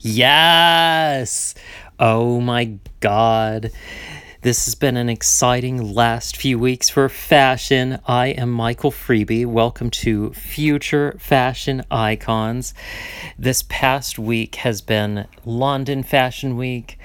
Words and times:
Yes! 0.00 1.56
Oh 1.98 2.40
my 2.40 2.78
god. 3.00 3.72
This 4.42 4.66
has 4.66 4.76
been 4.76 4.96
an 4.96 5.08
exciting 5.08 5.92
last 5.92 6.36
few 6.36 6.56
weeks 6.56 6.88
for 6.88 7.08
fashion. 7.08 7.98
I 8.06 8.28
am 8.28 8.48
Michael 8.48 8.92
Freeby. 8.92 9.44
Welcome 9.44 9.90
to 9.90 10.32
Future 10.34 11.16
Fashion 11.18 11.82
Icons. 11.90 12.74
This 13.36 13.64
past 13.68 14.20
week 14.20 14.54
has 14.56 14.80
been 14.80 15.26
London 15.44 16.04
Fashion 16.04 16.56
Week, 16.56 16.96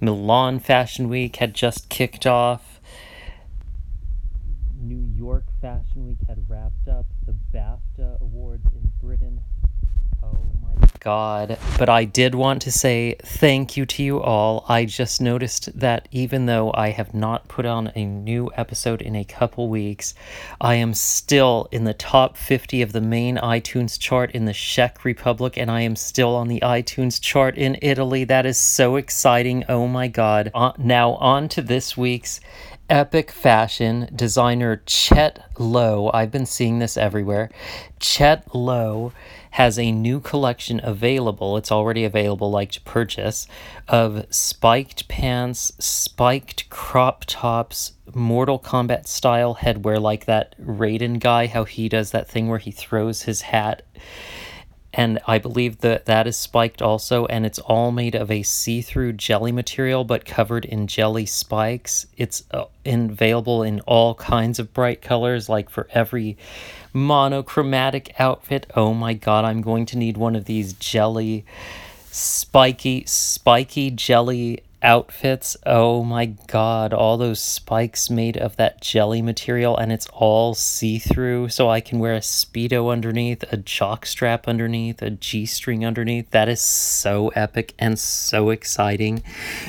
Milan 0.00 0.58
Fashion 0.58 1.08
Week 1.08 1.36
had 1.36 1.54
just 1.54 1.88
kicked 1.88 2.26
off, 2.26 2.80
New 4.82 5.06
York 5.16 5.44
Fashion 5.60 6.06
Week 6.06 6.18
had 6.26 6.48
wrapped 6.48 6.88
up, 6.88 7.06
the 7.26 7.36
BAFTA 7.54 8.20
Awards 8.20 8.66
in 8.74 8.90
Britain 9.00 9.40
god. 11.00 11.58
But 11.78 11.88
I 11.88 12.04
did 12.04 12.34
want 12.34 12.62
to 12.62 12.70
say 12.70 13.16
thank 13.22 13.76
you 13.76 13.86
to 13.86 14.02
you 14.02 14.20
all. 14.20 14.64
I 14.68 14.84
just 14.84 15.20
noticed 15.20 15.78
that 15.78 16.08
even 16.12 16.46
though 16.46 16.70
I 16.74 16.90
have 16.90 17.14
not 17.14 17.48
put 17.48 17.66
on 17.66 17.90
a 17.94 18.04
new 18.04 18.50
episode 18.56 19.02
in 19.02 19.16
a 19.16 19.24
couple 19.24 19.68
weeks, 19.68 20.14
I 20.60 20.74
am 20.74 20.94
still 20.94 21.68
in 21.72 21.84
the 21.84 21.94
top 21.94 22.36
50 22.36 22.82
of 22.82 22.92
the 22.92 23.00
main 23.00 23.36
iTunes 23.38 23.98
chart 23.98 24.30
in 24.32 24.44
the 24.44 24.52
Czech 24.52 25.04
Republic, 25.04 25.56
and 25.56 25.70
I 25.70 25.80
am 25.80 25.96
still 25.96 26.36
on 26.36 26.48
the 26.48 26.60
iTunes 26.60 27.20
chart 27.20 27.56
in 27.56 27.78
Italy. 27.82 28.24
That 28.24 28.46
is 28.46 28.58
so 28.58 28.96
exciting. 28.96 29.64
Oh 29.68 29.88
my 29.88 30.08
god. 30.08 30.50
Uh, 30.54 30.72
now, 30.78 31.12
on 31.14 31.48
to 31.50 31.62
this 31.62 31.96
week's 31.96 32.40
epic 32.90 33.30
fashion 33.30 34.08
designer 34.14 34.82
Chet 34.84 35.44
Lo. 35.58 36.10
I've 36.12 36.32
been 36.32 36.46
seeing 36.46 36.80
this 36.80 36.96
everywhere. 36.96 37.50
Chet 38.00 38.52
Lo 38.54 39.12
has 39.50 39.78
a 39.78 39.92
new 39.92 40.20
collection 40.20 40.80
available. 40.82 41.56
It's 41.56 41.72
already 41.72 42.04
available, 42.04 42.50
like 42.50 42.72
to 42.72 42.80
purchase, 42.82 43.46
of 43.88 44.26
spiked 44.30 45.08
pants, 45.08 45.72
spiked 45.78 46.70
crop 46.70 47.24
tops, 47.26 47.92
Mortal 48.14 48.58
Kombat 48.58 49.06
style 49.06 49.56
headwear, 49.56 50.00
like 50.00 50.24
that 50.26 50.54
Raiden 50.60 51.20
guy, 51.20 51.46
how 51.46 51.64
he 51.64 51.88
does 51.88 52.10
that 52.10 52.28
thing 52.28 52.48
where 52.48 52.58
he 52.58 52.70
throws 52.70 53.22
his 53.22 53.42
hat 53.42 53.82
and 54.92 55.20
I 55.26 55.38
believe 55.38 55.78
that 55.78 56.06
that 56.06 56.26
is 56.26 56.36
spiked 56.36 56.82
also, 56.82 57.26
and 57.26 57.46
it's 57.46 57.60
all 57.60 57.92
made 57.92 58.16
of 58.16 58.30
a 58.30 58.42
see-through 58.42 59.12
jelly 59.14 59.52
material, 59.52 60.02
but 60.04 60.24
covered 60.24 60.64
in 60.64 60.88
jelly 60.88 61.26
spikes. 61.26 62.06
It's 62.16 62.42
uh, 62.50 62.64
available 62.84 63.62
in 63.62 63.80
all 63.80 64.16
kinds 64.16 64.58
of 64.58 64.72
bright 64.72 65.00
colors, 65.00 65.48
like 65.48 65.70
for 65.70 65.86
every 65.92 66.36
monochromatic 66.92 68.14
outfit. 68.18 68.66
Oh 68.74 68.94
my 68.94 69.14
god, 69.14 69.44
I'm 69.44 69.60
going 69.60 69.86
to 69.86 69.98
need 69.98 70.16
one 70.16 70.36
of 70.36 70.44
these 70.46 70.72
jelly, 70.74 71.44
spiky, 72.10 73.04
spiky 73.06 73.90
jelly 73.90 74.62
outfits. 74.82 75.56
Oh 75.66 76.02
my 76.02 76.26
god, 76.26 76.92
all 76.92 77.16
those 77.18 77.40
spikes 77.40 78.08
made 78.08 78.36
of 78.36 78.56
that 78.56 78.80
jelly 78.80 79.20
material 79.20 79.76
and 79.76 79.92
it's 79.92 80.06
all 80.12 80.54
see-through 80.54 81.48
so 81.50 81.68
I 81.68 81.80
can 81.80 81.98
wear 81.98 82.14
a 82.14 82.20
speedo 82.20 82.90
underneath, 82.90 83.44
a 83.52 83.56
jock 83.58 84.06
strap 84.06 84.48
underneath, 84.48 85.02
a 85.02 85.10
G-string 85.10 85.84
underneath. 85.84 86.30
That 86.30 86.48
is 86.48 86.60
so 86.60 87.28
epic 87.30 87.74
and 87.78 87.98
so 87.98 88.50
exciting. 88.50 89.22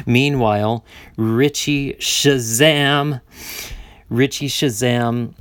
Meanwhile, 0.06 0.86
Richie 1.18 1.94
Shazam 1.96 3.22
Richie 4.12 4.50
Shazam 4.50 5.34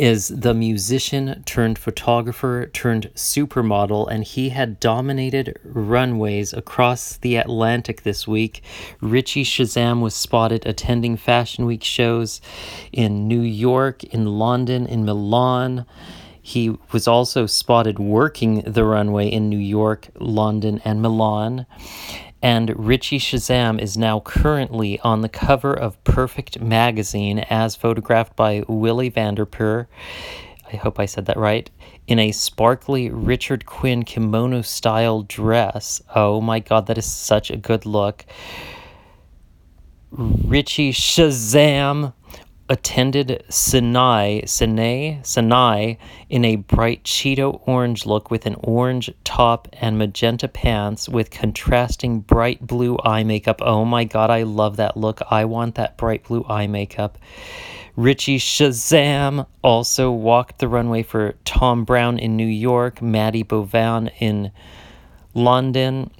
is 0.00 0.28
the 0.28 0.54
musician 0.54 1.42
turned 1.44 1.78
photographer 1.78 2.70
turned 2.72 3.10
supermodel, 3.14 4.08
and 4.10 4.24
he 4.24 4.48
had 4.48 4.80
dominated 4.80 5.58
runways 5.62 6.54
across 6.54 7.18
the 7.18 7.36
Atlantic 7.36 8.02
this 8.02 8.26
week. 8.26 8.62
Richie 9.02 9.44
Shazam 9.44 10.00
was 10.00 10.14
spotted 10.14 10.64
attending 10.64 11.18
Fashion 11.18 11.66
Week 11.66 11.84
shows 11.84 12.40
in 12.92 13.28
New 13.28 13.42
York, 13.42 14.02
in 14.04 14.38
London, 14.38 14.86
in 14.86 15.04
Milan. 15.04 15.84
He 16.40 16.78
was 16.92 17.06
also 17.06 17.44
spotted 17.44 17.98
working 17.98 18.62
the 18.62 18.84
runway 18.84 19.28
in 19.28 19.50
New 19.50 19.58
York, 19.58 20.08
London, 20.18 20.80
and 20.82 21.02
Milan. 21.02 21.66
And 22.42 22.86
Richie 22.86 23.18
Shazam 23.18 23.80
is 23.80 23.98
now 23.98 24.20
currently 24.20 24.98
on 25.00 25.20
the 25.20 25.28
cover 25.28 25.74
of 25.74 26.02
Perfect 26.04 26.60
Magazine 26.60 27.40
as 27.50 27.76
photographed 27.76 28.34
by 28.34 28.64
Willy 28.66 29.10
Vanderperre. 29.10 29.86
I 30.72 30.76
hope 30.76 30.98
I 30.98 31.06
said 31.06 31.26
that 31.26 31.36
right. 31.36 31.70
In 32.06 32.18
a 32.18 32.32
sparkly 32.32 33.10
Richard 33.10 33.66
Quinn 33.66 34.04
kimono 34.04 34.62
style 34.62 35.22
dress. 35.22 36.00
Oh 36.14 36.40
my 36.40 36.60
god, 36.60 36.86
that 36.86 36.96
is 36.96 37.10
such 37.10 37.50
a 37.50 37.56
good 37.56 37.84
look. 37.84 38.24
Richie 40.12 40.92
Shazam 40.92 42.14
attended 42.70 43.44
Sinai, 43.48 44.42
Sinai, 44.46 45.20
Sinai 45.22 45.94
in 46.28 46.44
a 46.44 46.54
bright 46.54 47.02
Cheeto 47.02 47.60
orange 47.66 48.06
look 48.06 48.30
with 48.30 48.46
an 48.46 48.54
orange 48.60 49.10
top 49.24 49.68
and 49.72 49.98
magenta 49.98 50.46
pants 50.46 51.08
with 51.08 51.32
contrasting 51.32 52.20
bright 52.20 52.64
blue 52.64 52.96
eye 53.04 53.24
makeup. 53.24 53.60
Oh 53.60 53.84
my 53.84 54.04
god, 54.04 54.30
I 54.30 54.44
love 54.44 54.76
that 54.76 54.96
look. 54.96 55.20
I 55.30 55.44
want 55.46 55.74
that 55.74 55.96
bright 55.98 56.24
blue 56.24 56.46
eye 56.48 56.68
makeup. 56.68 57.18
Richie 57.96 58.38
Shazam 58.38 59.46
also 59.62 60.12
walked 60.12 60.60
the 60.60 60.68
runway 60.68 61.02
for 61.02 61.34
Thom 61.44 61.84
Browne 61.84 62.20
in 62.20 62.36
New 62.36 62.46
York, 62.46 63.02
Matty 63.02 63.42
Bovan 63.42 64.12
in 64.20 64.52
London, 65.34 66.10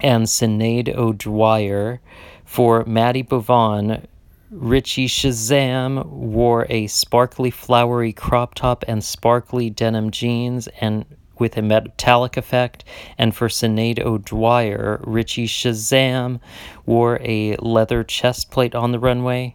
and 0.00 0.26
Sinead 0.26 0.94
O'Dwyer. 0.94 2.00
For 2.44 2.84
Matty 2.86 3.22
Bovan, 3.22 4.06
Richie 4.50 5.08
Shazam 5.08 6.06
wore 6.06 6.66
a 6.70 6.86
sparkly 6.86 7.50
flowery 7.50 8.12
crop 8.14 8.54
top 8.54 8.82
and 8.88 9.04
sparkly 9.04 9.68
denim 9.68 10.10
jeans 10.10 10.68
and 10.80 11.04
with 11.38 11.56
a 11.56 11.62
metallic 11.62 12.36
effect. 12.36 12.84
And 13.18 13.34
for 13.34 13.48
Sinead 13.48 14.00
O'Dwyer, 14.00 15.00
Richie 15.04 15.46
Shazam 15.46 16.40
wore 16.86 17.20
a 17.22 17.56
leather 17.56 18.02
chest 18.02 18.50
plate 18.50 18.74
on 18.74 18.92
the 18.92 18.98
runway. 18.98 19.54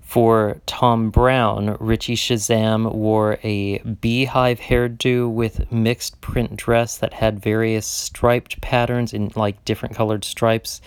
For 0.00 0.60
Thom 0.66 1.08
Browne, 1.08 1.78
Richie 1.80 2.16
Shazam 2.16 2.92
wore 2.92 3.38
a 3.42 3.78
beehive 3.78 4.60
hairdo 4.60 5.32
with 5.32 5.72
mixed 5.72 6.20
print 6.20 6.56
dress 6.56 6.98
that 6.98 7.14
had 7.14 7.40
various 7.40 7.86
striped 7.86 8.60
patterns 8.60 9.14
in 9.14 9.32
like 9.34 9.64
different 9.64 9.94
colored 9.94 10.22
stripes 10.22 10.82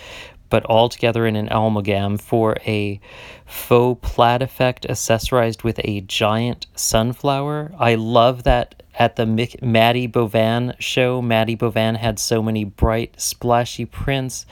but 0.50 0.64
all 0.66 0.90
together 0.90 1.26
in 1.26 1.36
an 1.36 1.48
amalgam 1.48 2.18
for 2.18 2.58
a 2.66 3.00
faux 3.46 4.00
plaid 4.02 4.42
effect 4.42 4.86
accessorized 4.88 5.64
with 5.64 5.80
a 5.84 6.02
giant 6.02 6.68
sunflower. 6.76 7.74
I 7.78 7.96
love 7.96 8.44
that 8.44 8.84
at 8.98 9.16
the 9.18 9.26
Matty 9.26 10.08
Bovan 10.08 10.76
show, 10.80 11.22
Matty 11.22 11.56
Bovan 11.56 11.98
had 11.98 12.18
so 12.20 12.42
many 12.42 12.64
bright, 12.64 13.20
splashy 13.20 13.86
prints. 13.86 14.46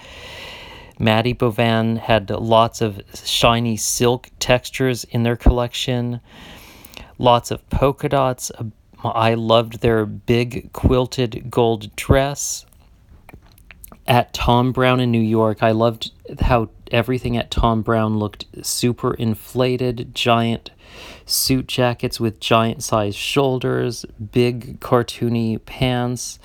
Matty 0.99 1.33
Bovan 1.33 1.97
had 1.97 2.29
lots 2.29 2.81
of 2.81 3.01
shiny 3.13 3.77
silk 3.77 4.29
textures 4.39 5.05
in 5.05 5.23
their 5.23 5.35
collection, 5.35 6.19
lots 7.17 7.51
of 7.51 7.67
polka 7.69 8.09
dots. 8.09 8.51
I 9.03 9.33
loved 9.33 9.81
their 9.81 10.05
big 10.05 10.71
quilted 10.73 11.49
gold 11.49 11.95
dress 11.95 12.65
at 14.07 14.33
Thom 14.33 14.71
Browne 14.71 14.99
in 14.99 15.11
New 15.11 15.21
York, 15.21 15.63
I 15.63 15.71
loved 15.71 16.11
how 16.41 16.69
everything 16.91 17.37
at 17.37 17.51
Thom 17.51 17.81
Browne 17.81 18.17
looked 18.17 18.45
super 18.61 19.13
inflated, 19.13 20.13
giant 20.13 20.71
suit 21.25 21.67
jackets 21.67 22.19
with 22.19 22.39
giant 22.39 22.83
sized 22.83 23.17
shoulders, 23.17 24.05
big 24.31 24.79
cartoony 24.79 25.63
pants, 25.65 26.39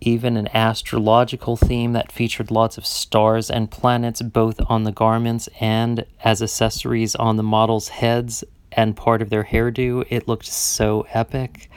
even 0.00 0.36
an 0.36 0.48
astrological 0.54 1.56
theme 1.56 1.92
that 1.92 2.12
featured 2.12 2.50
lots 2.50 2.78
of 2.78 2.86
stars 2.86 3.50
and 3.50 3.70
planets 3.70 4.22
both 4.22 4.60
on 4.68 4.84
the 4.84 4.92
garments 4.92 5.48
and 5.60 6.06
as 6.24 6.42
accessories 6.42 7.14
on 7.16 7.36
the 7.36 7.42
models' 7.42 7.88
heads 7.88 8.44
and 8.72 8.96
part 8.96 9.20
of 9.20 9.30
their 9.30 9.44
hairdo. 9.44 10.06
It 10.08 10.28
looked 10.28 10.46
so 10.46 11.06
epic. 11.12 11.70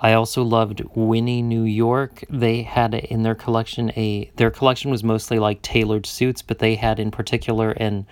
I 0.00 0.14
also 0.14 0.42
loved 0.42 0.82
Winnie 0.94 1.42
New 1.42 1.62
York. 1.62 2.24
They 2.30 2.62
had 2.62 2.94
in 2.94 3.22
their 3.22 3.34
collection 3.34 3.90
a 3.90 4.30
their 4.36 4.50
collection 4.50 4.90
was 4.90 5.04
mostly 5.04 5.38
like 5.38 5.62
tailored 5.62 6.06
suits, 6.06 6.40
but 6.42 6.58
they 6.58 6.76
had 6.76 6.98
in 6.98 7.10
particular 7.10 7.72
an 7.72 8.06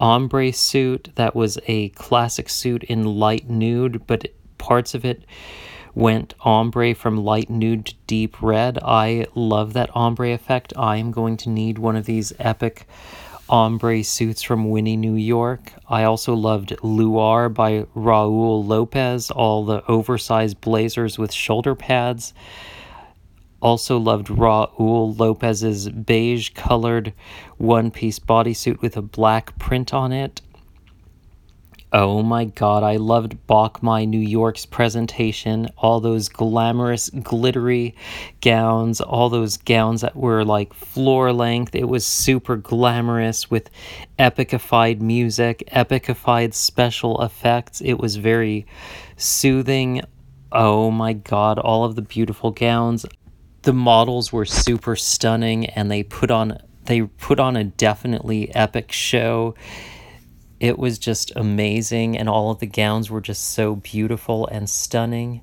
ombre 0.00 0.52
suit 0.52 1.10
that 1.16 1.34
was 1.34 1.58
a 1.66 1.90
classic 1.90 2.48
suit 2.48 2.84
in 2.84 3.04
light 3.04 3.50
nude, 3.50 4.06
but 4.06 4.26
parts 4.58 4.94
of 4.94 5.04
it 5.04 5.24
went 5.94 6.34
ombre 6.40 6.94
from 6.94 7.16
light 7.16 7.48
nude 7.48 7.86
to 7.86 7.94
deep 8.06 8.42
red. 8.42 8.78
I 8.82 9.26
love 9.34 9.72
that 9.72 9.90
ombre 9.94 10.32
effect. 10.32 10.72
I 10.76 10.96
am 10.96 11.10
going 11.10 11.36
to 11.38 11.50
need 11.50 11.78
one 11.78 11.96
of 11.96 12.04
these 12.04 12.32
epic 12.38 12.86
ombre 13.48 14.02
suits 14.02 14.42
from 14.42 14.70
Winnie, 14.70 14.96
New 14.96 15.14
York. 15.14 15.72
I 15.88 16.04
also 16.04 16.34
loved 16.34 16.70
Luar 16.82 17.52
by 17.52 17.86
Raul 17.94 18.66
Lopez, 18.66 19.30
all 19.30 19.64
the 19.64 19.84
oversized 19.86 20.60
blazers 20.60 21.18
with 21.18 21.32
shoulder 21.32 21.74
pads. 21.74 22.34
Also 23.60 23.98
loved 23.98 24.28
Raul 24.28 25.18
Lopez's 25.18 25.88
beige 25.88 26.50
colored 26.50 27.12
one 27.56 27.90
piece 27.90 28.18
bodysuit 28.18 28.80
with 28.80 28.96
a 28.96 29.02
black 29.02 29.58
print 29.58 29.94
on 29.94 30.12
it. 30.12 30.40
Oh 31.92 32.20
my 32.20 32.46
god, 32.46 32.82
I 32.82 32.96
loved 32.96 33.46
Bach 33.46 33.80
Mai 33.80 34.06
New 34.06 34.18
York's 34.18 34.66
presentation. 34.66 35.68
All 35.78 36.00
those 36.00 36.28
glamorous, 36.28 37.10
glittery 37.10 37.94
gowns, 38.40 39.00
all 39.00 39.30
those 39.30 39.56
gowns 39.56 40.00
that 40.00 40.16
were 40.16 40.44
like 40.44 40.74
floor 40.74 41.32
length. 41.32 41.76
It 41.76 41.88
was 41.88 42.04
super 42.04 42.56
glamorous 42.56 43.50
with 43.52 43.70
epicified 44.18 45.00
music, 45.00 45.62
epicified 45.70 46.54
special 46.54 47.22
effects. 47.22 47.80
It 47.80 47.94
was 47.94 48.16
very 48.16 48.66
soothing. 49.16 50.02
Oh 50.50 50.90
my 50.90 51.12
god, 51.12 51.60
all 51.60 51.84
of 51.84 51.94
the 51.94 52.02
beautiful 52.02 52.50
gowns. 52.50 53.06
The 53.62 53.72
models 53.72 54.32
were 54.32 54.44
super 54.44 54.96
stunning 54.96 55.66
and 55.66 55.88
they 55.88 56.02
put 56.02 56.32
on 56.32 56.58
they 56.86 57.02
put 57.02 57.38
on 57.38 57.56
a 57.56 57.64
definitely 57.64 58.52
epic 58.54 58.90
show 58.92 59.54
it 60.60 60.78
was 60.78 60.98
just 60.98 61.32
amazing, 61.36 62.16
and 62.16 62.28
all 62.28 62.50
of 62.50 62.60
the 62.60 62.66
gowns 62.66 63.10
were 63.10 63.20
just 63.20 63.44
so 63.52 63.76
beautiful 63.76 64.46
and 64.46 64.68
stunning. 64.70 65.42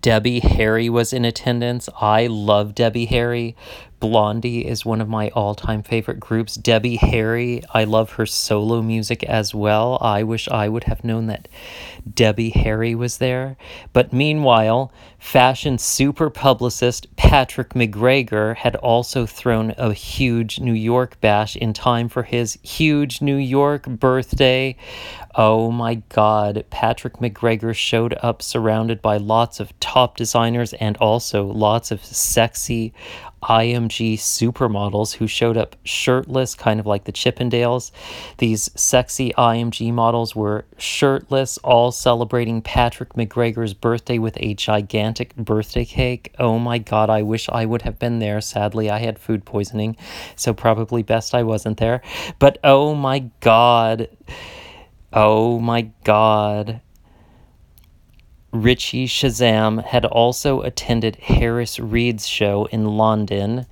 Debbie 0.00 0.40
Harry 0.40 0.88
was 0.88 1.12
in 1.12 1.24
attendance. 1.24 1.88
I 2.00 2.28
love 2.28 2.74
Debbie 2.74 3.06
Harry. 3.06 3.56
Blondie 4.00 4.66
is 4.66 4.84
one 4.84 5.00
of 5.00 5.08
my 5.08 5.28
all 5.30 5.54
time 5.54 5.82
favorite 5.82 6.20
groups. 6.20 6.54
Debbie 6.54 6.96
Harry, 6.96 7.62
I 7.74 7.84
love 7.84 8.12
her 8.12 8.26
solo 8.26 8.82
music 8.82 9.24
as 9.24 9.54
well. 9.54 9.98
I 10.00 10.22
wish 10.22 10.48
I 10.48 10.68
would 10.68 10.84
have 10.84 11.04
known 11.04 11.26
that 11.26 11.48
Debbie 12.14 12.50
Harry 12.50 12.94
was 12.94 13.18
there. 13.18 13.56
But 13.92 14.12
meanwhile, 14.12 14.92
fashion 15.18 15.78
super 15.78 16.30
publicist 16.30 17.14
Patrick 17.16 17.70
McGregor 17.70 18.56
had 18.56 18.76
also 18.76 19.26
thrown 19.26 19.74
a 19.76 19.92
huge 19.92 20.60
New 20.60 20.72
York 20.72 21.20
bash 21.20 21.56
in 21.56 21.72
time 21.72 22.08
for 22.08 22.22
his 22.22 22.58
huge 22.62 23.20
New 23.20 23.36
York 23.36 23.86
birthday. 23.86 24.76
Oh 25.40 25.70
my 25.70 26.02
god, 26.08 26.64
Patrick 26.68 27.18
McGregor 27.18 27.72
showed 27.72 28.12
up 28.22 28.42
surrounded 28.42 29.00
by 29.00 29.18
lots 29.18 29.60
of 29.60 29.78
top 29.78 30.16
designers 30.16 30.72
and 30.72 30.96
also 30.96 31.46
lots 31.46 31.92
of 31.92 32.04
sexy 32.04 32.92
IMG 33.44 34.14
supermodels 34.14 35.14
who 35.14 35.28
showed 35.28 35.56
up 35.56 35.76
shirtless, 35.84 36.56
kind 36.56 36.80
of 36.80 36.86
like 36.86 37.04
the 37.04 37.12
Chippendales. 37.12 37.92
These 38.38 38.68
sexy 38.74 39.32
IMG 39.38 39.92
models 39.92 40.34
were 40.34 40.64
shirtless, 40.76 41.56
all 41.58 41.92
celebrating 41.92 42.60
Patrick 42.60 43.12
McGregor's 43.12 43.74
birthday 43.74 44.18
with 44.18 44.36
a 44.40 44.54
gigantic 44.54 45.36
birthday 45.36 45.84
cake. 45.84 46.34
Oh 46.40 46.58
my 46.58 46.78
god, 46.78 47.10
I 47.10 47.22
wish 47.22 47.48
I 47.48 47.64
would 47.64 47.82
have 47.82 48.00
been 48.00 48.18
there. 48.18 48.40
Sadly, 48.40 48.90
I 48.90 48.98
had 48.98 49.20
food 49.20 49.44
poisoning, 49.44 49.96
so 50.34 50.52
probably 50.52 51.04
best 51.04 51.32
I 51.32 51.44
wasn't 51.44 51.78
there. 51.78 52.02
But 52.40 52.58
oh 52.64 52.96
my 52.96 53.20
god. 53.38 54.08
Oh 55.12 55.58
my 55.58 55.90
god. 56.04 56.80
Richie 58.52 59.06
Shazam 59.06 59.82
had 59.84 60.04
also 60.04 60.62
attended 60.62 61.16
Harris 61.16 61.78
Reed's 61.78 62.26
show 62.26 62.66
in 62.66 62.96
London. 62.96 63.66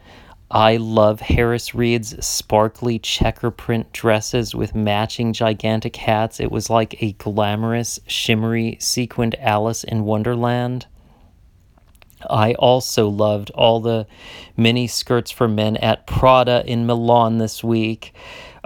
I 0.50 0.76
love 0.76 1.20
Harris 1.20 1.74
Reed's 1.74 2.24
sparkly 2.24 2.98
checker 2.98 3.50
print 3.50 3.92
dresses 3.92 4.54
with 4.54 4.74
matching 4.74 5.32
gigantic 5.32 5.96
hats. 5.96 6.40
It 6.40 6.52
was 6.52 6.70
like 6.70 7.02
a 7.02 7.12
glamorous, 7.12 7.98
shimmery, 8.06 8.76
sequined 8.80 9.34
Alice 9.40 9.82
in 9.82 10.04
Wonderland. 10.04 10.86
I 12.28 12.54
also 12.54 13.08
loved 13.08 13.50
all 13.50 13.80
the 13.80 14.06
mini 14.56 14.86
skirts 14.86 15.30
for 15.30 15.48
men 15.48 15.76
at 15.78 16.06
Prada 16.06 16.64
in 16.66 16.86
Milan 16.86 17.38
this 17.38 17.62
week. 17.62 18.14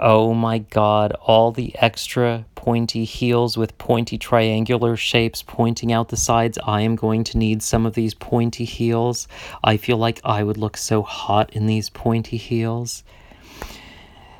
Oh 0.03 0.33
my 0.33 0.57
god, 0.57 1.11
all 1.21 1.51
the 1.51 1.75
extra 1.77 2.45
pointy 2.55 3.05
heels 3.05 3.55
with 3.55 3.77
pointy 3.77 4.17
triangular 4.17 4.97
shapes 4.97 5.43
pointing 5.43 5.93
out 5.93 6.09
the 6.09 6.17
sides. 6.17 6.57
I 6.65 6.81
am 6.81 6.95
going 6.95 7.23
to 7.25 7.37
need 7.37 7.61
some 7.61 7.85
of 7.85 7.93
these 7.93 8.15
pointy 8.15 8.65
heels. 8.65 9.27
I 9.63 9.77
feel 9.77 9.97
like 9.97 10.19
I 10.23 10.41
would 10.41 10.57
look 10.57 10.75
so 10.75 11.03
hot 11.03 11.53
in 11.53 11.67
these 11.67 11.91
pointy 11.91 12.37
heels. 12.37 13.03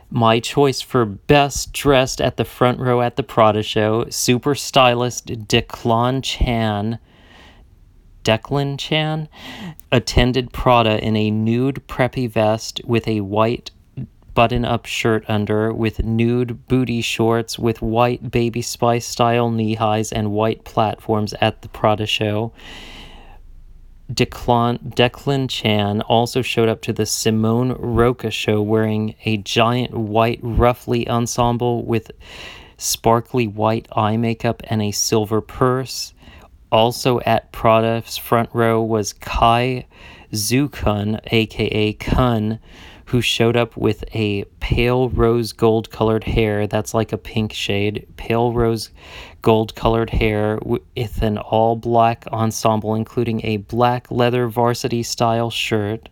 My 0.09 0.39
choice 0.39 0.81
for 0.81 1.05
best 1.05 1.73
dressed 1.73 2.19
at 2.19 2.37
the 2.37 2.43
front 2.43 2.79
row 2.79 3.01
at 3.01 3.15
the 3.15 3.23
Prada 3.23 3.61
show, 3.61 4.07
super 4.09 4.55
stylist 4.55 5.27
Declan 5.27 6.23
Chan. 6.23 6.97
Declan 8.23 8.79
Chan 8.79 9.29
attended 9.91 10.51
Prada 10.51 10.99
in 11.05 11.15
a 11.15 11.29
nude 11.29 11.83
preppy 11.87 12.27
vest 12.27 12.81
with 12.83 13.07
a 13.07 13.21
white 13.21 13.69
button 14.33 14.65
up 14.65 14.85
shirt 14.85 15.23
under 15.27 15.73
with 15.73 16.03
nude 16.03 16.67
booty 16.67 17.01
shorts 17.01 17.59
with 17.59 17.81
white 17.81 18.31
baby 18.31 18.61
spice 18.61 19.05
style 19.07 19.51
knee 19.51 19.75
highs 19.75 20.11
and 20.11 20.31
white 20.31 20.63
platforms 20.63 21.33
at 21.41 21.61
the 21.61 21.69
Prada 21.69 22.05
show. 22.05 22.53
Declan, 24.11 24.77
Declan 24.95 25.49
Chan 25.49 26.01
also 26.01 26.41
showed 26.41 26.67
up 26.67 26.81
to 26.81 26.93
the 26.93 27.05
Simone 27.05 27.73
Rocha 27.73 28.29
show 28.29 28.61
wearing 28.61 29.15
a 29.23 29.37
giant 29.37 29.93
white 29.93 30.39
ruffly 30.41 31.07
ensemble 31.07 31.85
with 31.85 32.11
sparkly 32.77 33.47
white 33.47 33.87
eye 33.95 34.17
makeup 34.17 34.63
and 34.65 34.81
a 34.81 34.91
silver 34.91 35.39
purse. 35.39 36.13
Also 36.71 37.19
at 37.21 37.51
Prada's 37.51 38.17
front 38.17 38.49
row 38.53 38.81
was 38.81 39.13
Cai 39.13 39.85
Xukun, 40.31 41.19
aka 41.31 41.93
Kun, 41.93 42.59
who 43.11 43.21
showed 43.21 43.57
up 43.57 43.75
with 43.75 44.05
a 44.15 44.45
pale 44.61 45.09
rose 45.09 45.51
gold 45.51 45.91
colored 45.91 46.23
hair 46.23 46.65
that's 46.65 46.93
like 46.93 47.11
a 47.11 47.17
pink 47.17 47.51
shade, 47.51 48.07
pale 48.15 48.53
rose 48.53 48.89
gold 49.41 49.75
colored 49.75 50.09
hair 50.09 50.57
with 50.63 51.21
an 51.21 51.37
all 51.37 51.75
black 51.75 52.25
ensemble, 52.31 52.95
including 52.95 53.45
a 53.45 53.57
black 53.57 54.09
leather 54.09 54.47
varsity 54.47 55.03
style 55.03 55.49
shirt. 55.49 56.07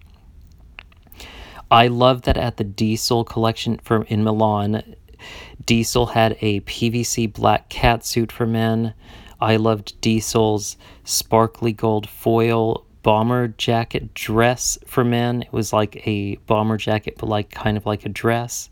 I 1.71 1.87
love 1.87 2.23
that 2.23 2.35
at 2.35 2.57
the 2.57 2.65
Diesel 2.65 3.23
collection 3.23 3.77
from 3.77 4.03
in 4.09 4.21
Milan, 4.21 4.95
Diesel 5.65 6.07
had 6.07 6.37
a 6.41 6.59
PVC 6.61 7.31
black 7.31 7.69
cat 7.69 8.05
suit 8.05 8.29
for 8.29 8.45
men. 8.45 8.93
I 9.39 9.55
loved 9.55 10.01
Diesel's 10.01 10.75
sparkly 11.05 11.71
gold 11.71 12.09
foil 12.09 12.85
bomber 13.03 13.49
jacket 13.49 14.13
dress 14.13 14.77
for 14.85 15.03
men. 15.03 15.43
It 15.43 15.53
was 15.53 15.73
like 15.73 16.05
a 16.07 16.35
bomber 16.47 16.77
jacket, 16.77 17.15
but 17.17 17.29
like 17.29 17.49
kind 17.49 17.77
of 17.77 17.85
like 17.85 18.05
a 18.05 18.09
dress. 18.09 18.69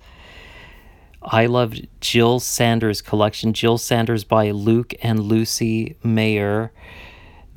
I 1.22 1.48
loved 1.48 1.88
Jil 2.00 2.40
Sanders' 2.40 3.02
collection, 3.02 3.54
Jil 3.54 3.78
Sanders 3.78 4.24
by 4.24 4.52
Luke 4.52 4.94
and 5.02 5.20
Lucie 5.20 5.98
Meier. 6.04 6.72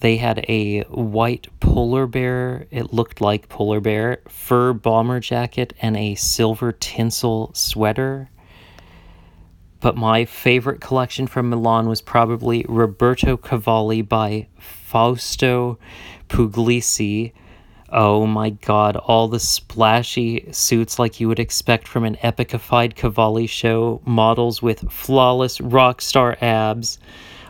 They 0.00 0.16
had 0.16 0.44
a 0.48 0.80
white 0.84 1.46
polar 1.60 2.06
bear, 2.06 2.66
it 2.70 2.92
looked 2.92 3.20
like 3.20 3.50
polar 3.50 3.80
bear, 3.80 4.22
fur 4.28 4.72
bomber 4.72 5.20
jacket, 5.20 5.74
and 5.82 5.96
a 5.96 6.14
silver 6.14 6.72
tinsel 6.72 7.50
sweater. 7.54 8.30
But 9.80 9.96
my 9.96 10.24
favorite 10.26 10.80
collection 10.80 11.26
from 11.26 11.48
Milan 11.48 11.88
was 11.88 12.02
probably 12.02 12.66
Roberto 12.68 13.36
Cavalli 13.36 14.02
by 14.02 14.46
Fausto 14.58 15.78
Puglisi. 16.28 17.32
Oh 17.92 18.26
my 18.26 18.50
god, 18.50 18.96
all 18.96 19.26
the 19.26 19.40
splashy 19.40 20.46
suits 20.52 20.98
like 20.98 21.18
you 21.18 21.26
would 21.28 21.40
expect 21.40 21.88
from 21.88 22.04
an 22.04 22.16
epicified 22.22 22.94
Cavalli 22.94 23.46
show, 23.46 24.00
models 24.04 24.62
with 24.62 24.90
flawless 24.92 25.60
rock 25.60 26.00
star 26.00 26.36
abs. 26.40 26.98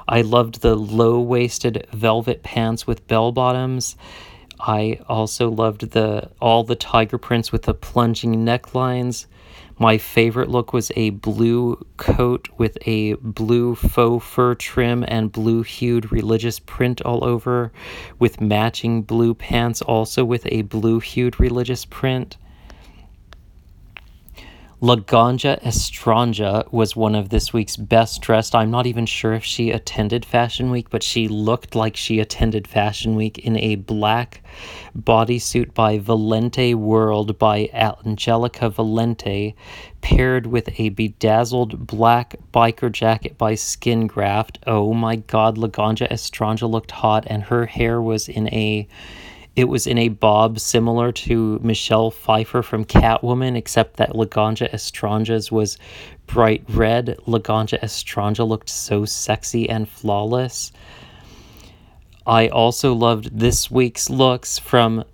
I 0.09 0.23
loved 0.23 0.63
the 0.63 0.77
low 0.77 1.21
waisted 1.21 1.87
velvet 1.93 2.43
pants 2.43 2.87
with 2.87 3.07
bell 3.07 3.33
bottoms. 3.33 3.97
I 4.59 5.01
also 5.09 5.51
loved 5.51 5.91
the 5.91 6.31
all 6.41 6.65
the 6.65 6.77
tiger 6.77 7.19
prints 7.19 7.53
with 7.53 7.63
the 7.63 7.75
plunging 7.75 8.45
necklines. 8.45 9.27
My 9.83 9.97
favorite 9.97 10.51
look 10.51 10.75
was 10.75 10.93
a 10.95 11.09
blue 11.09 11.83
coat 11.97 12.51
with 12.59 12.77
a 12.87 13.15
blue 13.15 13.75
faux 13.75 14.23
fur 14.23 14.55
trim 14.55 15.07
and 15.09 15.33
blue 15.33 15.63
hued 15.63 16.13
religious 16.13 16.59
print 16.59 17.01
all 17.01 17.25
over, 17.25 17.73
with 18.19 18.43
matching 18.43 19.01
blue 19.01 19.33
pants 19.33 19.81
also 19.81 20.23
with 20.23 20.47
a 20.51 20.63
blue 20.63 21.01
hued 21.01 21.41
religious 21.41 21.87
print. 21.87 22.37
Laganja 24.83 25.63
Estranja 25.63 26.73
was 26.73 26.97
one 26.97 27.15
of 27.15 27.29
this 27.29 27.53
week's 27.53 27.77
best 27.77 28.23
dressed. 28.23 28.55
I'm 28.55 28.71
not 28.71 28.87
even 28.87 29.05
sure 29.05 29.35
if 29.35 29.45
she 29.45 29.71
attended 29.71 30.25
Fashion 30.25 30.71
Week, 30.71 30.89
but 30.89 31.03
she 31.03 31.29
looked 31.29 31.75
like 31.75 31.97
she 31.97 32.19
attended 32.19 32.67
Fashion 32.67 33.15
Week 33.15 33.37
in 33.39 33.59
a 33.59 33.75
black 33.77 34.43
bodysuit 34.99 35.75
by 35.75 35.99
Valente 35.99 36.75
World 36.75 37.39
by 37.39 37.69
Angelica 37.75 38.71
Valente, 38.71 39.55
paired 40.01 40.47
with 40.47 40.71
a 40.81 40.89
bedazzled 40.89 41.87
black 41.87 42.37
biker 42.51 42.91
jacket 42.91 43.37
by 43.37 43.55
Skin 43.55 44.07
Graft. 44.07 44.61
Oh 44.67 44.95
my 44.95 45.17
god, 45.17 45.59
Laganja 45.59 46.11
Estranja 46.11 46.71
looked 46.71 46.93
hot, 46.93 47.27
and 47.27 47.43
her 47.43 47.67
hair 47.67 48.01
was 48.01 48.31
in 48.31 48.49
a 48.49 48.89
It 49.57 49.69
was 49.69 49.87
in 49.87 49.99
a 49.99 50.09
bob 50.09 50.61
similar 50.61 51.13
to 51.13 51.59
Michelle 51.63 52.11
Pfeiffer 52.11 52.63
from 52.63 52.85
Catwoman, 52.85 53.57
except 53.57 53.97
that 53.97 54.13
Laganja 54.13 54.71
Estranja's 54.71 55.51
was 55.51 55.77
bright 56.27 56.65
red. 56.69 57.19
Laganja 57.27 57.81
Estranja 57.81 58.47
looked 58.47 58.69
so 58.69 59.05
sexy 59.05 59.69
and 59.69 59.89
flawless. 59.89 60.73
I 62.27 62.49
also 62.49 62.93
loved 62.95 63.39
this 63.39 63.71
week's 63.71 64.09
looks 64.09 64.59
from 64.59 65.05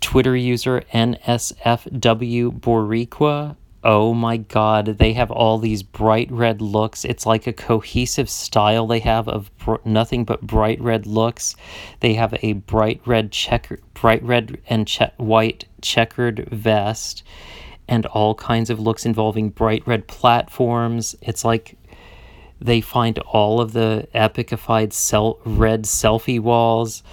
Twitter 0.00 0.36
user 0.36 0.82
NSFW 0.94 2.60
Boriqua. 2.60 3.56
Oh 3.84 4.12
my 4.12 4.38
god, 4.38 4.98
they 4.98 5.12
have 5.12 5.30
all 5.30 5.58
these 5.58 5.84
bright 5.84 6.30
red 6.32 6.60
looks. 6.60 7.04
It's 7.04 7.24
like 7.24 7.46
a 7.46 7.52
cohesive 7.52 8.28
style 8.28 8.88
they 8.88 8.98
have 9.00 9.28
of 9.28 9.56
br- 9.58 9.76
nothing 9.84 10.24
but 10.24 10.42
bright 10.42 10.80
red 10.80 11.06
looks. 11.06 11.54
They 12.00 12.14
have 12.14 12.34
a 12.42 12.54
bright 12.54 13.00
red 13.06 13.30
checker, 13.30 13.78
bright 13.94 14.22
red 14.24 14.58
and 14.68 14.86
che- 14.86 15.12
white 15.16 15.66
checkered 15.80 16.48
vest, 16.50 17.22
and 17.86 18.04
all 18.06 18.34
kinds 18.34 18.68
of 18.68 18.80
looks 18.80 19.06
involving 19.06 19.50
bright 19.50 19.86
red 19.86 20.08
platforms. 20.08 21.14
It's 21.22 21.44
like 21.44 21.76
they 22.60 22.80
find 22.80 23.20
all 23.20 23.60
of 23.60 23.74
the 23.74 24.08
epicified 24.12 24.92
sel- 24.92 25.38
red 25.44 25.84
selfie 25.84 26.40
walls 26.40 27.04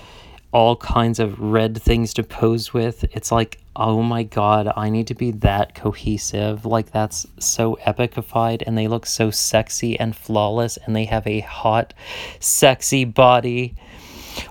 all 0.52 0.76
kinds 0.78 1.20
of 1.20 1.40
red 1.40 1.82
things 1.82 2.14
to 2.14 2.24
pose 2.24 2.74
with. 2.74 3.04
It's 3.12 3.32
like, 3.32 3.60
oh 3.76 4.02
my 4.02 4.24
god, 4.24 4.72
I 4.76 4.90
need 4.90 5.08
to 5.08 5.16
be 5.16 5.32
that 5.32 5.76
cohesive. 5.76 6.66
Like, 6.66 6.92
that's 6.92 7.28
so 7.40 7.78
epicified, 7.86 8.64
and 8.66 8.78
they 8.78 8.88
look 8.88 9.06
so 9.06 9.32
sexy 9.32 10.00
and 10.00 10.16
flawless, 10.16 10.78
and 10.78 10.96
they 10.96 11.06
have 11.06 11.28
a 11.28 11.42
hot, 11.42 11.94
sexy 12.40 13.06
body. 13.06 13.76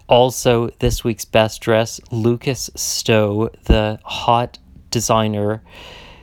Also, 0.08 0.68
this 0.78 1.04
week's 1.04 1.24
best 1.24 1.60
dress, 1.60 2.00
Lucas 2.10 2.70
Stowe, 2.74 3.50
the 3.64 3.98
hot 4.04 4.58
designer, 4.90 5.62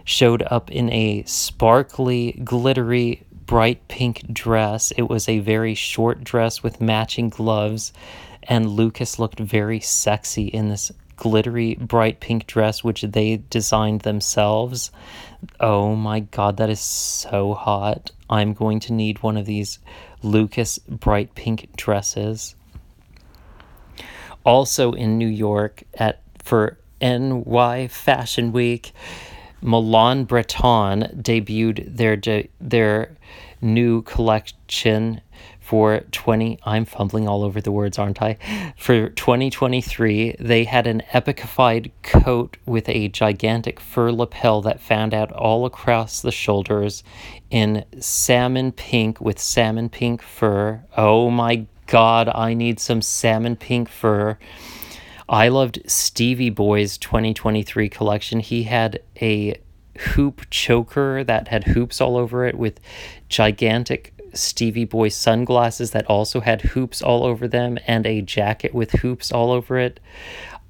showed 0.04 0.44
up 0.44 0.72
in 0.72 0.92
a 0.92 1.24
sparkly, 1.24 2.34
glittery, 2.44 3.24
bright 3.46 3.88
pink 3.88 4.32
dress. 4.32 4.92
It 4.92 5.04
was 5.04 5.28
a 5.28 5.40
very 5.40 5.76
short 5.76 6.24
dress 6.24 6.64
with 6.64 6.82
matching 6.82 7.30
gloves 7.30 7.94
and 8.44 8.70
Lucas 8.70 9.20
looked 9.20 9.40
very 9.40 9.80
sexy 9.80 10.46
in 10.46 10.70
this 10.70 10.92
glittery 11.16 11.76
bright 11.76 12.20
pink 12.20 12.48
dress 12.48 12.84
which 12.84 13.04
they 13.04 13.38
designed 13.50 14.02
themselves. 14.02 14.92
Oh 15.60 15.96
my 15.96 16.22
god, 16.22 16.58
that 16.58 16.70
is 16.70 16.80
so 16.80 17.54
hot. 17.54 18.12
I'm 18.30 18.54
going 18.54 18.80
to 18.82 18.94
need 18.94 19.22
one 19.22 19.38
of 19.38 19.46
these 19.46 19.78
Lucas 20.24 20.80
bright 20.80 21.36
pink 21.36 21.76
dresses. 21.76 22.56
Also 24.44 24.94
in 24.94 25.18
New 25.20 25.28
York 25.28 25.84
at 25.94 26.22
for 26.40 26.80
NY 27.02 27.88
Fashion 27.88 28.52
Week, 28.52 28.92
Milan 29.62 30.24
Breton 30.24 31.04
debuted 31.22 31.98
their 31.98 32.16
de, 32.16 32.50
their 32.60 33.16
new 33.62 34.02
collection 34.02 35.22
for 35.72 36.02
20 36.12 36.60
I'm 36.66 36.84
fumbling 36.84 37.30
all 37.30 37.46
over 37.46 37.62
the 37.62 37.72
words 37.72 37.98
aren't 37.98 38.22
I? 38.22 38.38
For 38.76 39.08
2023 39.08 40.36
they 40.38 40.66
had 40.66 40.86
an 40.86 41.02
epicified 41.14 41.92
coat 42.04 42.58
with 42.66 42.90
a 42.90 43.08
gigantic 43.08 43.80
fur 43.80 44.12
lapel 44.12 44.62
that 44.64 44.82
found 44.82 45.14
out 45.14 45.32
all 45.32 45.66
across 45.66 46.22
the 46.22 46.32
shoulders 46.34 47.06
in 47.50 47.86
salmon 48.02 48.74
pink 48.74 49.22
with 49.22 49.40
salmon 49.40 49.88
pink 49.88 50.22
fur. 50.22 50.84
Oh 50.98 51.30
my 51.30 51.66
god 51.86 52.28
I 52.28 52.54
need 52.54 52.82
some 52.82 53.02
salmon 53.02 53.56
pink 53.56 53.88
fur. 53.88 54.38
I 55.30 55.48
loved 55.48 55.90
Stevie 55.90 56.50
Boi's 56.50 56.98
2023 56.98 57.88
collection. 57.88 58.42
He 58.42 58.64
had 58.64 59.02
a 59.22 59.56
hoop 59.98 60.42
choker 60.50 61.24
that 61.24 61.48
had 61.48 61.64
hoops 61.64 62.02
all 62.02 62.18
over 62.18 62.46
it 62.46 62.58
with 62.58 62.82
gigantic 63.30 64.14
Stevie 64.34 64.86
Boi 64.86 65.10
sunglasses 65.10 65.92
that 65.92 66.06
also 66.08 66.42
had 66.42 66.62
hoops 66.62 67.02
all 67.02 67.24
over 67.26 67.48
them 67.48 67.78
and 67.88 68.06
a 68.06 68.22
jacket 68.22 68.74
with 68.74 68.92
hoops 68.92 69.32
all 69.32 69.52
over 69.52 69.78
it. 69.78 70.00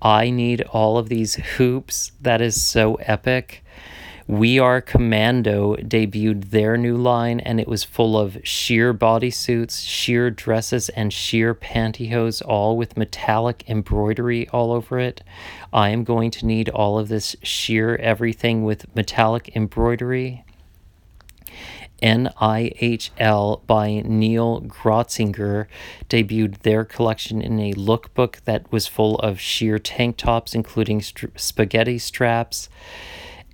I 0.01 0.29
need 0.29 0.61
all 0.61 0.97
of 0.97 1.09
these 1.09 1.35
hoops. 1.35 2.11
That 2.21 2.41
is 2.41 2.61
so 2.61 2.95
epic. 2.95 3.63
We 4.27 4.59
Are 4.59 4.81
Commando 4.81 5.75
debuted 5.75 6.51
their 6.51 6.77
new 6.77 6.95
line, 6.95 7.41
and 7.41 7.59
it 7.59 7.67
was 7.67 7.83
full 7.83 8.17
of 8.17 8.37
sheer 8.43 8.93
bodysuits, 8.93 9.85
sheer 9.85 10.31
dresses, 10.31 10.87
and 10.89 11.11
sheer 11.11 11.53
pantyhose, 11.53 12.41
all 12.45 12.77
with 12.77 12.95
metallic 12.95 13.65
embroidery 13.67 14.47
all 14.49 14.71
over 14.71 14.99
it. 14.99 15.21
I 15.73 15.89
am 15.89 16.05
going 16.05 16.31
to 16.31 16.45
need 16.45 16.69
all 16.69 16.97
of 16.97 17.09
this 17.09 17.35
sheer 17.43 17.97
everything 17.97 18.63
with 18.63 18.95
metallic 18.95 19.53
embroidery. 19.55 20.45
NIHL 22.01 23.65
by 23.67 24.01
Neil 24.05 24.61
Grotzinger 24.61 25.67
debuted 26.09 26.59
their 26.59 26.83
collection 26.83 27.41
in 27.41 27.59
a 27.59 27.73
lookbook 27.73 28.41
that 28.45 28.71
was 28.71 28.87
full 28.87 29.15
of 29.19 29.39
sheer 29.39 29.77
tank 29.77 30.17
tops, 30.17 30.55
including 30.55 31.01
st- 31.01 31.39
spaghetti 31.39 31.99
straps. 31.99 32.69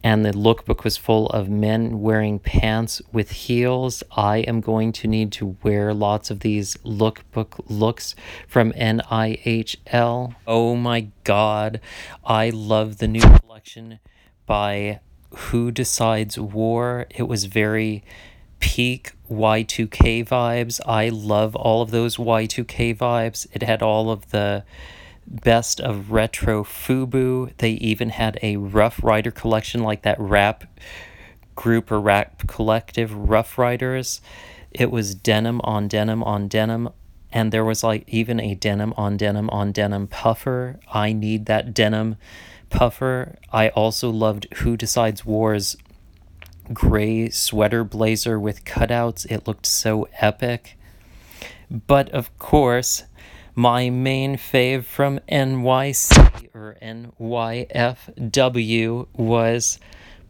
And 0.03 0.23
the 0.23 0.31
lookbook 0.31 0.83
was 0.83 0.95
full 0.95 1.27
of 1.31 1.49
men 1.49 1.99
wearing 1.99 2.39
pants 2.39 3.01
with 3.11 3.31
heels. 3.31 4.03
I 4.11 4.37
am 4.39 4.61
going 4.61 4.93
to 4.93 5.07
need 5.07 5.31
to 5.33 5.57
wear 5.63 5.93
lots 5.93 6.29
of 6.29 6.41
these 6.41 6.77
lookbook 6.77 7.59
looks 7.67 8.15
from 8.47 8.71
NIHL. 8.73 10.35
Oh 10.45 10.75
my 10.75 11.09
god, 11.23 11.81
I 12.23 12.51
love 12.51 12.99
the 12.99 13.07
new 13.07 13.21
collection 13.21 13.99
by 14.45 14.99
Who 15.31 15.71
Decides 15.71 16.39
War. 16.39 17.07
It 17.09 17.23
was 17.23 17.45
very 17.45 18.03
peak 18.59 19.13
Y2K 19.29 20.25
vibes. 20.27 20.79
I 20.85 21.09
love 21.09 21.55
all 21.55 21.81
of 21.81 21.91
those 21.91 22.17
Y2K 22.17 22.95
vibes. 22.95 23.47
It 23.53 23.63
had 23.63 23.81
all 23.81 24.09
of 24.09 24.31
the 24.31 24.63
best 25.27 25.79
of 25.81 26.11
retro 26.11 26.63
FUBU. 26.63 27.51
They 27.57 27.71
even 27.71 28.09
had 28.09 28.39
a 28.41 28.57
Rough 28.57 29.03
Rider 29.03 29.31
collection 29.31 29.83
like 29.83 30.03
that 30.03 30.19
rap 30.19 30.63
group 31.55 31.91
or 31.91 31.99
rap 31.99 32.47
collective, 32.47 33.13
Rough 33.13 33.57
Riders. 33.57 34.21
It 34.71 34.91
was 34.91 35.15
denim 35.15 35.59
on 35.63 35.87
denim 35.87 36.23
on 36.23 36.47
denim. 36.47 36.89
And 37.31 37.51
there 37.51 37.65
was 37.65 37.83
like 37.83 38.05
even 38.07 38.39
a 38.39 38.55
denim 38.55 38.93
on 38.95 39.17
denim 39.17 39.49
on 39.49 39.73
denim 39.73 40.07
puffer. 40.07 40.79
I 40.93 41.11
need 41.11 41.45
that 41.47 41.73
denim 41.73 42.15
puffer. 42.69 43.35
I 43.51 43.69
also 43.69 44.09
loved 44.09 44.47
Who 44.57 44.77
Decides 44.77 45.25
Wars 45.25 45.75
gray 46.73 47.29
sweater 47.29 47.83
blazer 47.83 48.39
with 48.39 48.65
cutouts. 48.65 49.25
It 49.29 49.47
looked 49.47 49.65
so 49.65 50.07
epic. 50.19 50.77
But 51.69 52.09
of 52.09 52.37
course, 52.37 53.03
my 53.55 53.89
main 53.89 54.37
fave 54.37 54.83
from 54.85 55.19
NYC 55.29 56.49
or 56.53 56.77
NYFW 56.81 58.27
was 59.13 59.79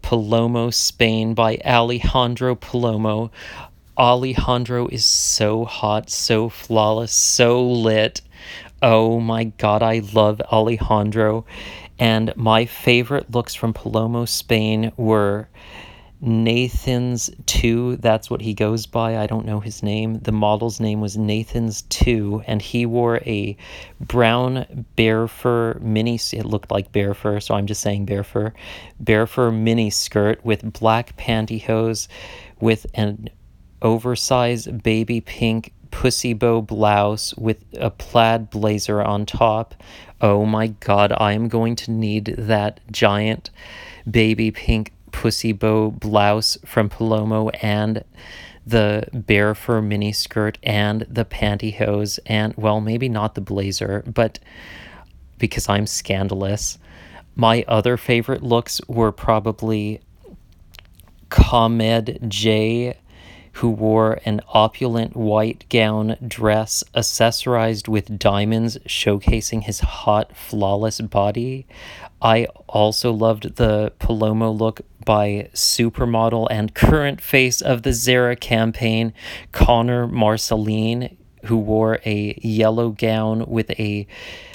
Palomo 0.02 0.74
Spain 0.74 1.34
by 1.34 1.58
Alejandro 1.66 2.56
Palomo. 2.56 3.30
Alejandro 3.98 4.88
is 4.88 5.04
so 5.04 5.66
hot, 5.66 6.10
so 6.10 6.48
flawless, 6.50 7.12
so 7.12 7.62
lit. 7.62 8.22
Oh 8.82 9.20
my 9.20 9.44
god, 9.46 9.84
I 9.84 10.00
love 10.14 10.40
Alejandro. 10.52 11.46
And 12.00 12.32
my 12.36 12.66
favorite 12.66 13.32
looks 13.32 13.54
from 13.56 13.74
Palomo 13.74 14.28
Spain 14.28 14.92
were 14.98 15.50
Nathan's 16.20 17.30
2, 17.46 17.98
that's 17.98 18.30
what 18.30 18.42
he 18.42 18.56
goes 18.56 18.88
by. 18.88 19.18
I 19.18 19.28
don't 19.28 19.46
know 19.46 19.60
his 19.60 19.84
name. 19.84 20.20
The 20.20 20.32
model's 20.32 20.80
name 20.80 21.00
was 21.00 21.16
Nathan's 21.16 21.84
2, 21.84 22.44
and 22.48 22.60
he 22.60 22.88
wore 22.88 23.18
a 23.18 23.56
brown 24.00 24.86
bear 24.96 25.28
fur 25.28 25.78
mini, 25.80 26.16
it 26.16 26.46
looked 26.46 26.72
like 26.72 26.92
bear 26.92 27.14
fur, 27.14 27.40
so 27.40 27.54
I'm 27.54 27.68
just 27.68 27.82
saying 27.82 28.06
bear 28.06 28.24
fur, 28.24 28.54
bear 29.00 29.28
fur 29.28 29.52
mini 29.52 29.92
skirt 29.92 30.44
with 30.44 30.74
black 30.74 31.16
pantyhose 31.18 32.08
with 32.60 32.88
an 32.96 33.30
oversized 33.84 34.82
baby 34.82 35.22
pink 35.22 35.72
pussy 35.92 36.34
bow 36.34 36.62
blouse 36.62 37.34
with 37.36 37.64
a 37.80 37.92
plaid 37.92 38.50
blazer 38.50 39.02
on 39.02 39.26
top. 39.26 39.76
Oh 40.20 40.46
my 40.46 40.68
god, 40.68 41.14
I 41.16 41.34
am 41.34 41.48
going 41.48 41.76
to 41.78 41.92
need 41.92 42.36
that 42.38 42.80
giant 42.92 43.52
baby 44.10 44.52
pink 44.52 44.94
pussy 45.18 45.52
bow 45.52 45.90
blouse 45.90 46.60
from 46.64 46.88
Palomo 46.90 47.50
and 47.64 48.04
the 48.68 49.04
bear 49.12 49.56
fur 49.56 49.82
mini 49.82 50.12
skirt 50.12 50.60
and 50.62 51.08
the 51.10 51.26
pantyhose 51.26 52.20
and 52.28 52.54
well 52.56 52.80
maybe 52.80 53.10
not 53.10 53.34
the 53.34 53.42
blazer 53.42 54.04
but 54.06 54.38
because 55.40 55.68
I'm 55.68 55.88
scandalous 55.88 56.78
my 57.36 57.66
other 57.68 57.98
favorite 57.98 58.44
looks 58.44 58.80
were 58.88 59.12
probably 59.12 60.02
Comed 61.30 62.20
J 62.28 62.96
who 63.58 63.72
wore 63.72 64.20
an 64.24 64.40
opulent 64.54 65.16
white 65.16 65.66
gown 65.70 66.16
dress 66.28 66.84
accessorized 66.94 67.88
with 67.88 68.20
diamonds 68.20 68.78
showcasing 68.88 69.64
his 69.64 69.80
hot, 69.80 70.38
flawless 70.38 71.02
body. 71.02 71.66
I 72.22 72.46
also 72.68 73.12
loved 73.12 73.56
the 73.56 73.94
Palomo 74.00 74.58
look 74.58 74.82
by 75.06 75.50
supermodel 75.54 76.48
and 76.50 76.74
current 76.74 77.22
face 77.22 77.62
of 77.62 77.84
the 77.84 77.94
Zara 77.94 78.36
campaign, 78.36 79.14
Connor 79.52 80.08
Marceline, 80.08 81.18
who 81.48 81.58
wore 81.58 82.00
a 82.06 82.40
yellow 82.42 82.90
gown 82.90 83.46
with 83.48 83.70
a 83.72 84.08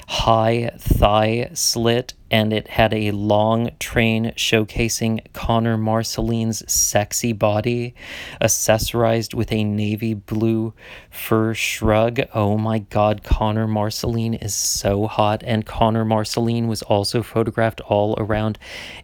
high 0.07 0.71
thigh 0.77 1.49
slit 1.53 2.13
and 2.33 2.51
it 2.51 2.67
had 2.67 2.93
a 2.93 3.11
long 3.11 3.69
train 3.79 4.33
showcasing 4.35 5.21
Connor 5.33 5.77
Marceline's 5.77 6.63
sexy 6.71 7.31
body, 7.31 7.93
accessorized 8.41 9.35
with 9.35 9.51
a 9.51 9.63
navy 9.63 10.15
blue 10.15 10.73
fur 11.11 11.53
shrug. 11.53 12.21
Oh 12.33 12.57
my 12.57 12.79
god, 12.79 13.23
Connor 13.23 13.67
Marceline 13.67 14.33
is 14.33 14.55
so 14.55 15.05
hot. 15.05 15.43
And 15.45 15.63
Connor 15.63 16.05
Marceline 16.05 16.67
was 16.67 16.81
also 16.81 17.21
photographed 17.21 17.81
all 17.81 18.15
around 18.17 18.57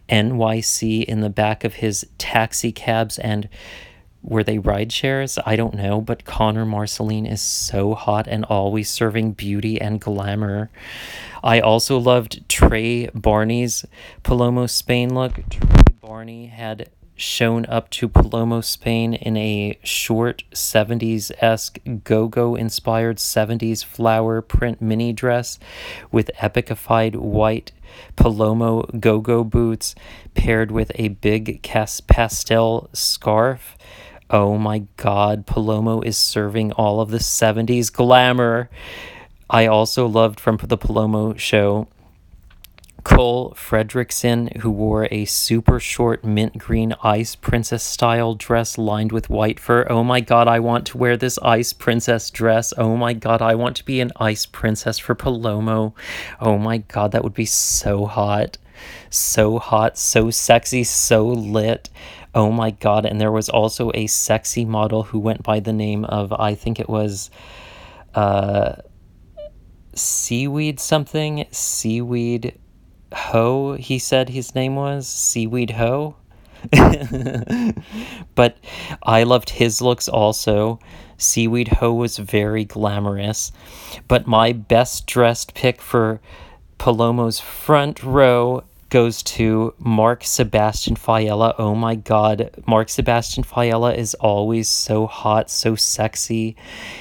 NYC 0.08 1.04
in 1.04 1.20
the 1.20 1.30
back 1.30 1.62
of 1.62 1.74
his 1.74 2.04
taxi 2.18 2.72
cabs 2.72 3.16
and 3.16 3.48
were 4.22 4.44
they 4.44 4.58
ride 4.58 4.92
shares? 4.92 5.38
I 5.46 5.56
don't 5.56 5.74
know, 5.74 6.00
but 6.00 6.24
Connor 6.24 6.66
Marceline 6.66 7.26
is 7.26 7.40
so 7.40 7.94
hot 7.94 8.26
and 8.28 8.44
always 8.44 8.90
serving 8.90 9.32
beauty 9.32 9.80
and 9.80 10.00
glamour. 10.00 10.70
I 11.42 11.60
also 11.60 11.98
loved 11.98 12.48
Trey 12.48 13.08
Barney's 13.14 13.84
Palomo 14.22 14.68
Spain 14.68 15.14
look. 15.14 15.40
Trey 15.48 15.84
Barney 16.00 16.46
had 16.46 16.90
shown 17.20 17.66
up 17.66 17.90
to 17.90 18.08
Palomo 18.08 18.64
Spain 18.64 19.12
in 19.12 19.36
a 19.36 19.78
short 19.82 20.42
70s 20.52 21.30
esque 21.42 21.78
go 22.02 22.28
go 22.28 22.54
inspired 22.54 23.18
70s 23.18 23.84
flower 23.84 24.40
print 24.40 24.80
mini 24.80 25.12
dress 25.12 25.58
with 26.10 26.30
epicified 26.38 27.16
white 27.16 27.72
Palomo 28.16 28.98
go 28.98 29.20
go 29.20 29.44
boots 29.44 29.94
paired 30.34 30.70
with 30.70 30.92
a 30.94 31.08
big 31.08 31.60
cas- 31.62 32.00
pastel 32.00 32.88
scarf 32.94 33.76
oh 34.30 34.56
my 34.56 34.84
god, 34.96 35.46
Palomo 35.46 36.04
is 36.04 36.16
serving 36.16 36.72
all 36.72 37.00
of 37.00 37.10
the 37.10 37.18
70s 37.18 37.92
glamour. 37.92 38.70
I 39.48 39.66
also 39.66 40.06
loved 40.06 40.38
from 40.38 40.58
the 40.62 40.78
Palomo 40.78 41.38
show 41.38 41.88
Cole 43.02 43.54
Fredrickson, 43.56 44.58
who 44.58 44.70
wore 44.70 45.08
a 45.10 45.24
super 45.24 45.80
short 45.80 46.24
mint 46.24 46.58
green 46.58 46.94
ice 47.02 47.34
princess 47.34 47.82
style 47.82 48.34
dress 48.34 48.76
lined 48.76 49.10
with 49.10 49.30
white 49.30 49.58
fur. 49.58 49.86
Oh 49.88 50.04
my 50.04 50.20
god, 50.20 50.48
I 50.48 50.60
want 50.60 50.86
to 50.88 50.98
wear 50.98 51.16
this 51.16 51.38
ice 51.38 51.72
princess 51.72 52.30
dress. 52.30 52.74
Oh 52.76 52.96
my 52.96 53.12
god, 53.12 53.40
I 53.42 53.54
want 53.54 53.76
to 53.76 53.84
be 53.84 54.00
an 54.00 54.12
ice 54.16 54.46
princess 54.46 54.98
for 54.98 55.14
Palomo. 55.14 55.94
Oh 56.40 56.58
my 56.58 56.78
god, 56.78 57.12
that 57.12 57.24
would 57.24 57.34
be 57.34 57.46
so 57.46 58.06
hot. 58.06 58.58
So 59.10 59.58
hot, 59.58 59.98
so 59.98 60.30
sexy, 60.30 60.84
so 60.84 61.26
lit. 61.26 61.90
Oh 62.34 62.52
my 62.52 62.70
god, 62.70 63.04
and 63.06 63.20
there 63.20 63.32
was 63.32 63.48
also 63.48 63.90
a 63.94 64.06
sexy 64.06 64.64
model 64.64 65.04
who 65.04 65.18
went 65.18 65.42
by 65.42 65.60
the 65.60 65.72
name 65.72 66.04
of 66.04 66.32
I 66.32 66.54
think 66.54 66.78
it 66.78 66.88
was 66.88 67.30
uh 68.14 68.76
Seaweed 69.94 70.78
something, 70.78 71.46
Seaweed 71.50 72.58
Ho, 73.12 73.74
he 73.74 73.98
said 73.98 74.28
his 74.28 74.54
name 74.54 74.76
was 74.76 75.08
Seaweed 75.08 75.70
Ho. 75.72 76.16
but 78.34 78.58
I 79.02 79.22
loved 79.24 79.50
his 79.50 79.80
looks 79.80 80.08
also. 80.08 80.78
Seaweed 81.16 81.68
Ho 81.68 81.92
was 81.92 82.18
very 82.18 82.64
glamorous. 82.64 83.50
But 84.08 84.26
my 84.26 84.52
best 84.52 85.06
dressed 85.06 85.54
pick 85.54 85.80
for 85.80 86.20
Palomo's 86.78 87.40
front 87.40 88.02
row 88.02 88.62
goes 88.90 89.22
to 89.22 89.72
Mark 89.78 90.24
Sebastian 90.24 90.96
Fiella. 90.96 91.54
Oh 91.58 91.74
my 91.74 91.94
god, 91.94 92.50
Mark 92.66 92.88
Sebastian 92.88 93.44
Fiella 93.44 93.96
is 93.96 94.14
always 94.14 94.68
so 94.68 95.06
hot, 95.06 95.48
so 95.48 95.76
sexy. 95.76 96.56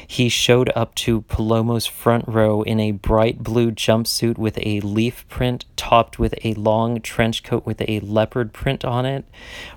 He 0.08 0.30
showed 0.30 0.72
up 0.76 0.94
to 0.96 1.22
Palomo's 1.24 1.88
front 1.88 2.26
row 2.28 2.62
in 2.62 2.80
a 2.80 2.92
bright 2.92 3.40
blue 3.44 3.72
jumpsuit 3.72 4.38
with 4.38 4.60
a 4.62 4.80
leaf 4.82 5.28
print 5.28 5.66
topped 5.76 6.20
with 6.20 6.36
a 6.44 6.54
long 6.54 7.02
trench 7.02 7.44
coat 7.44 7.66
with 7.66 7.82
a 7.88 8.00
leopard 8.02 8.54
print 8.54 8.86
on 8.86 9.06
it. 9.06 9.26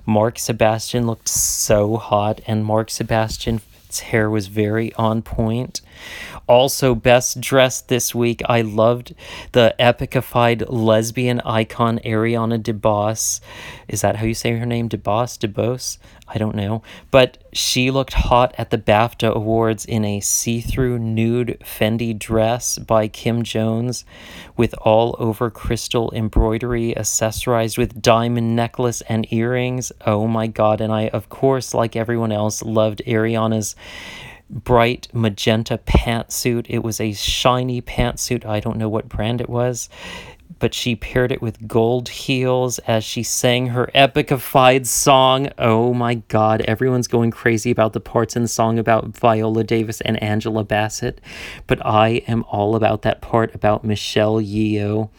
Mark 0.05 0.37
Sebastian 0.37 1.07
looked 1.07 1.27
so 1.27 1.97
hot, 1.97 2.39
and 2.45 2.63
Mark 2.63 2.91
Sebastian's 2.91 3.63
hair 3.99 4.29
was 4.29 4.47
very 4.47 4.93
on 4.93 5.21
point. 5.21 5.81
Also, 6.47 6.93
best 6.93 7.39
dressed 7.39 7.87
this 7.87 8.13
week, 8.13 8.41
I 8.47 8.61
loved 8.61 9.15
the 9.53 9.73
epicified 9.79 10.65
lesbian 10.67 11.39
icon 11.41 11.99
Ariana 11.99 12.61
DeBose. 12.61 13.39
Is 13.87 14.01
that 14.01 14.17
how 14.17 14.25
you 14.25 14.33
say 14.33 14.57
her 14.57 14.65
name? 14.65 14.89
DeBose? 14.89 15.37
DeBose? 15.39 15.97
I 16.27 16.37
don't 16.37 16.55
know. 16.55 16.81
But 17.11 17.37
she 17.53 17.91
looked 17.91 18.13
hot 18.13 18.55
at 18.57 18.71
the 18.71 18.77
BAFTA 18.77 19.33
Awards 19.33 19.85
in 19.85 20.03
a 20.03 20.19
see 20.19 20.61
through 20.61 20.99
nude 20.99 21.57
Fendi 21.63 22.17
dress 22.17 22.77
by 22.77 23.07
Kim 23.07 23.43
Jones 23.43 24.03
with 24.57 24.73
all 24.81 25.15
over 25.19 25.49
crystal 25.49 26.11
embroidery 26.13 26.93
accessorized 26.95 27.77
with 27.77 28.01
diamond 28.01 28.55
necklace 28.55 29.01
and 29.01 29.31
earrings. 29.31 29.91
Oh 30.05 30.27
my 30.27 30.47
god. 30.47 30.81
And 30.81 30.91
I, 30.91 31.07
of 31.09 31.29
course, 31.29 31.73
like 31.73 31.95
everyone 31.95 32.31
else, 32.31 32.61
loved 32.63 33.01
Ariana's 33.05 33.75
bright 34.49 35.07
magenta 35.13 35.77
pantsuit. 35.79 36.65
It 36.69 36.83
was 36.83 36.99
a 36.99 37.13
shiny 37.13 37.81
pantsuit. 37.81 38.45
I 38.45 38.59
don't 38.59 38.77
know 38.77 38.89
what 38.89 39.09
brand 39.09 39.41
it 39.41 39.49
was 39.49 39.89
but 40.63 40.73
she 40.73 40.95
paired 40.95 41.29
it 41.29 41.41
with 41.41 41.67
gold 41.67 42.07
heels 42.07 42.79
as 42.79 43.03
she 43.03 43.21
sang 43.21 43.67
her 43.67 43.89
epicified 43.93 44.87
song. 44.87 45.49
Oh 45.57 45.93
my 45.93 46.15
god, 46.15 46.61
everyone's 46.61 47.09
going 47.09 47.31
crazy 47.31 47.69
about 47.69 47.91
the 47.91 47.99
parts 47.99 48.37
in 48.37 48.43
the 48.43 48.47
song 48.47 48.79
about 48.79 49.07
Viola 49.07 49.65
Davis 49.65 49.99
and 49.99 50.23
Angela 50.23 50.63
Bassett, 50.63 51.19
but 51.67 51.85
I 51.85 52.23
am 52.29 52.45
all 52.47 52.77
about 52.77 53.01
that 53.01 53.19
part 53.19 53.53
about 53.53 53.83
Michelle 53.83 54.39
Yeoh. 54.39 55.09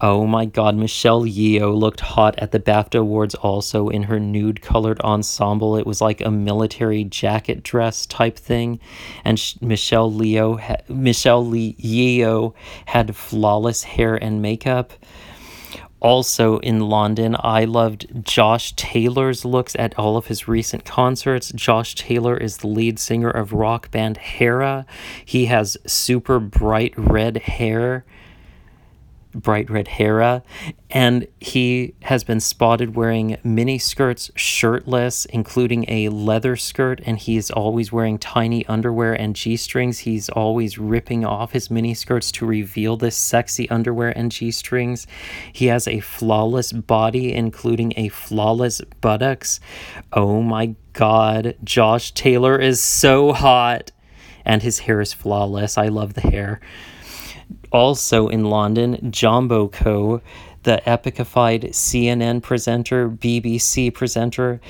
Oh 0.00 0.26
my 0.26 0.44
god, 0.44 0.74
Michelle 0.74 1.22
Yeoh 1.22 1.74
looked 1.74 2.00
hot 2.00 2.36
at 2.38 2.50
the 2.50 2.58
BAFTA 2.58 2.98
Awards 2.98 3.36
also 3.36 3.88
in 3.88 4.02
her 4.04 4.18
nude 4.18 4.60
colored 4.60 5.00
ensemble. 5.02 5.76
It 5.76 5.86
was 5.86 6.00
like 6.00 6.20
a 6.20 6.32
military 6.32 7.04
jacket 7.04 7.62
dress 7.62 8.04
type 8.04 8.36
thing. 8.36 8.80
And 9.24 9.38
sh- 9.38 9.54
Michelle 9.60 10.12
Leo 10.12 10.56
ha- 10.56 10.82
Michelle 10.88 11.44
Yeoh 11.44 12.54
had 12.86 13.14
flawless 13.14 13.84
hair 13.84 14.16
and 14.16 14.42
makeup. 14.42 14.92
Also 16.00 16.58
in 16.58 16.80
London, 16.80 17.36
I 17.38 17.64
loved 17.64 18.26
Josh 18.26 18.74
Taylor's 18.74 19.44
looks 19.44 19.74
at 19.78 19.98
all 19.98 20.16
of 20.16 20.26
his 20.26 20.48
recent 20.48 20.84
concerts. 20.84 21.50
Josh 21.54 21.94
Taylor 21.94 22.36
is 22.36 22.58
the 22.58 22.66
lead 22.66 22.98
singer 22.98 23.30
of 23.30 23.54
rock 23.54 23.90
band 23.92 24.18
Hera. 24.18 24.86
He 25.24 25.46
has 25.46 25.78
super 25.86 26.40
bright 26.40 26.92
red 26.98 27.38
hair 27.38 28.04
bright 29.34 29.68
red 29.68 29.88
Hera, 29.88 30.42
and 30.90 31.26
he 31.40 31.94
has 32.02 32.24
been 32.24 32.40
spotted 32.40 32.94
wearing 32.94 33.36
mini 33.42 33.78
skirts 33.78 34.30
shirtless, 34.34 35.24
including 35.26 35.84
a 35.88 36.08
leather 36.08 36.56
skirt, 36.56 37.00
and 37.04 37.18
he's 37.18 37.50
always 37.50 37.92
wearing 37.92 38.18
tiny 38.18 38.64
underwear 38.66 39.12
and 39.12 39.34
G 39.36 39.56
strings. 39.56 40.00
He's 40.00 40.28
always 40.28 40.78
ripping 40.78 41.24
off 41.24 41.52
his 41.52 41.70
mini 41.70 41.94
skirts 41.94 42.30
to 42.32 42.46
reveal 42.46 42.96
this 42.96 43.16
sexy 43.16 43.68
underwear 43.70 44.16
and 44.16 44.30
G 44.30 44.50
strings. 44.50 45.06
He 45.52 45.66
has 45.66 45.88
a 45.88 46.00
flawless 46.00 46.72
body, 46.72 47.32
including 47.32 47.92
a 47.96 48.08
flawless 48.08 48.80
buttocks. 49.00 49.60
Oh 50.12 50.40
my 50.40 50.74
god, 50.92 51.56
Josh 51.64 52.12
Taylor 52.12 52.58
is 52.58 52.82
so 52.82 53.32
hot, 53.32 53.90
and 54.44 54.62
his 54.62 54.80
hair 54.80 55.00
is 55.00 55.12
flawless. 55.12 55.76
I 55.76 55.88
love 55.88 56.14
the 56.14 56.20
hair. 56.20 56.60
Also 57.72 58.28
in 58.28 58.44
London, 58.44 59.10
Jumbo 59.10 59.68
Co., 59.68 60.20
the 60.62 60.82
epicified 60.86 61.70
CNN 61.70 62.42
presenter, 62.42 63.08
BBC 63.08 63.92
presenter, 63.92 64.60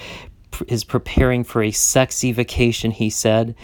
is 0.68 0.84
preparing 0.84 1.44
for 1.44 1.62
a 1.62 1.70
sexy 1.70 2.32
vacation, 2.32 2.90
he 2.90 3.10
said, 3.10 3.54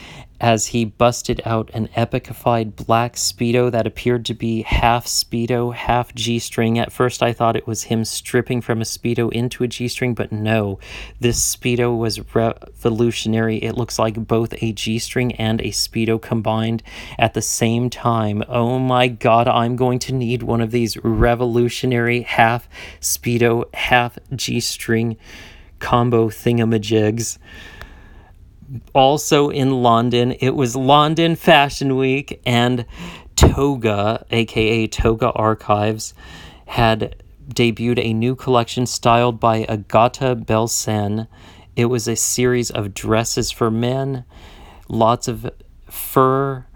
as 0.40 0.68
he 0.68 0.86
busted 0.86 1.40
out 1.44 1.70
an 1.74 1.88
epicified 1.88 2.74
black 2.74 3.14
Speedo 3.14 3.70
that 3.70 3.86
appeared 3.86 4.24
to 4.24 4.34
be 4.34 4.62
half 4.62 5.06
Speedo, 5.06 5.74
half 5.74 6.14
G 6.14 6.38
string. 6.38 6.78
At 6.78 6.92
first, 6.92 7.22
I 7.22 7.32
thought 7.32 7.56
it 7.56 7.66
was 7.66 7.84
him 7.84 8.04
stripping 8.04 8.62
from 8.62 8.80
a 8.80 8.84
Speedo 8.84 9.30
into 9.30 9.62
a 9.62 9.68
G 9.68 9.86
string, 9.86 10.14
but 10.14 10.32
no. 10.32 10.78
This 11.20 11.54
Speedo 11.54 11.96
was 11.96 12.34
revolutionary. 12.34 13.58
It 13.58 13.76
looks 13.76 13.98
like 13.98 14.26
both 14.26 14.54
a 14.62 14.72
G 14.72 14.98
string 14.98 15.32
and 15.32 15.60
a 15.60 15.72
Speedo 15.72 16.20
combined 16.20 16.82
at 17.18 17.34
the 17.34 17.42
same 17.42 17.90
time. 17.90 18.42
Oh 18.48 18.78
my 18.78 19.08
god, 19.08 19.46
I'm 19.46 19.76
going 19.76 19.98
to 20.00 20.14
need 20.14 20.42
one 20.42 20.62
of 20.62 20.70
these 20.70 20.96
revolutionary 21.04 22.22
half 22.22 22.66
Speedo, 23.00 23.72
half 23.74 24.18
G 24.34 24.60
string 24.60 25.18
combo 25.80 26.28
thingamajigs. 26.28 27.38
also 28.94 29.48
in 29.50 29.82
London. 29.82 30.32
It 30.32 30.50
was 30.50 30.76
London 30.76 31.34
Fashion 31.36 31.96
Week, 31.96 32.40
and 32.46 32.86
Toga, 33.36 34.24
aka 34.30 34.86
Toga 34.86 35.30
Archives, 35.32 36.14
had 36.66 37.16
debuted 37.48 37.98
a 38.04 38.12
new 38.12 38.36
collection 38.36 38.86
styled 38.86 39.40
by 39.40 39.64
Agata 39.64 40.36
Belcen. 40.36 41.26
It 41.74 41.86
was 41.86 42.06
a 42.06 42.16
series 42.16 42.70
of 42.70 42.94
dresses 42.94 43.50
for 43.50 43.70
men, 43.70 44.24
lots 44.88 45.26
of 45.26 45.50
fur, 45.88 46.66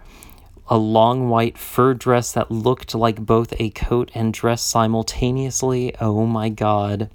a 0.67 0.77
long 0.77 1.29
white 1.29 1.57
fur 1.57 1.93
dress 1.93 2.31
that 2.33 2.51
looked 2.51 2.95
like 2.95 3.25
both 3.25 3.53
a 3.59 3.69
coat 3.69 4.11
and 4.13 4.33
dress 4.33 4.61
simultaneously. 4.63 5.95
Oh 6.01 6.25
my 6.25 6.49
god. 6.49 7.09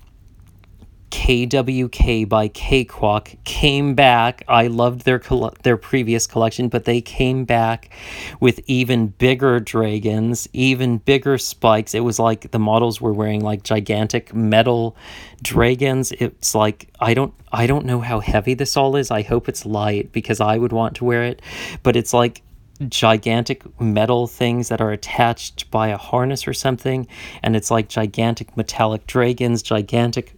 KWK 1.10 2.28
by 2.28 2.48
Kay 2.48 2.84
Kwok 2.84 3.36
came 3.44 3.94
back. 3.94 4.44
I 4.48 4.68
loved 4.68 5.04
their 5.04 5.20
their 5.62 5.76
previous 5.76 6.26
collection, 6.26 6.68
but 6.68 6.84
they 6.84 7.00
came 7.00 7.44
back 7.44 7.90
with 8.38 8.60
even 8.66 9.08
bigger 9.08 9.60
dragons, 9.60 10.48
even 10.52 10.98
bigger 10.98 11.36
spikes. 11.38 11.94
It 11.94 12.00
was 12.00 12.18
like 12.18 12.50
the 12.52 12.58
models 12.58 13.00
were 13.00 13.12
wearing 13.12 13.42
like 13.42 13.62
gigantic 13.62 14.34
metal 14.34 14.96
dragons. 15.42 16.12
It's 16.12 16.54
like 16.54 16.88
I 17.00 17.14
don't 17.14 17.34
I 17.52 17.66
don't 17.66 17.86
know 17.86 18.00
how 18.00 18.20
heavy 18.20 18.54
this 18.54 18.76
all 18.76 18.96
is. 18.96 19.10
I 19.10 19.22
hope 19.22 19.48
it's 19.48 19.66
light 19.66 20.12
because 20.12 20.40
I 20.40 20.58
would 20.58 20.72
want 20.72 20.96
to 20.96 21.04
wear 21.04 21.24
it, 21.24 21.42
but 21.82 21.96
it's 21.96 22.14
like 22.14 22.42
gigantic 22.88 23.80
metal 23.80 24.26
things 24.26 24.68
that 24.68 24.80
are 24.80 24.90
attached 24.90 25.70
by 25.70 25.88
a 25.88 25.98
harness 25.98 26.48
or 26.48 26.54
something 26.54 27.06
and 27.42 27.54
it's 27.54 27.70
like 27.70 27.90
gigantic 27.90 28.56
metallic 28.56 29.06
dragons 29.06 29.62
gigantic 29.62 30.34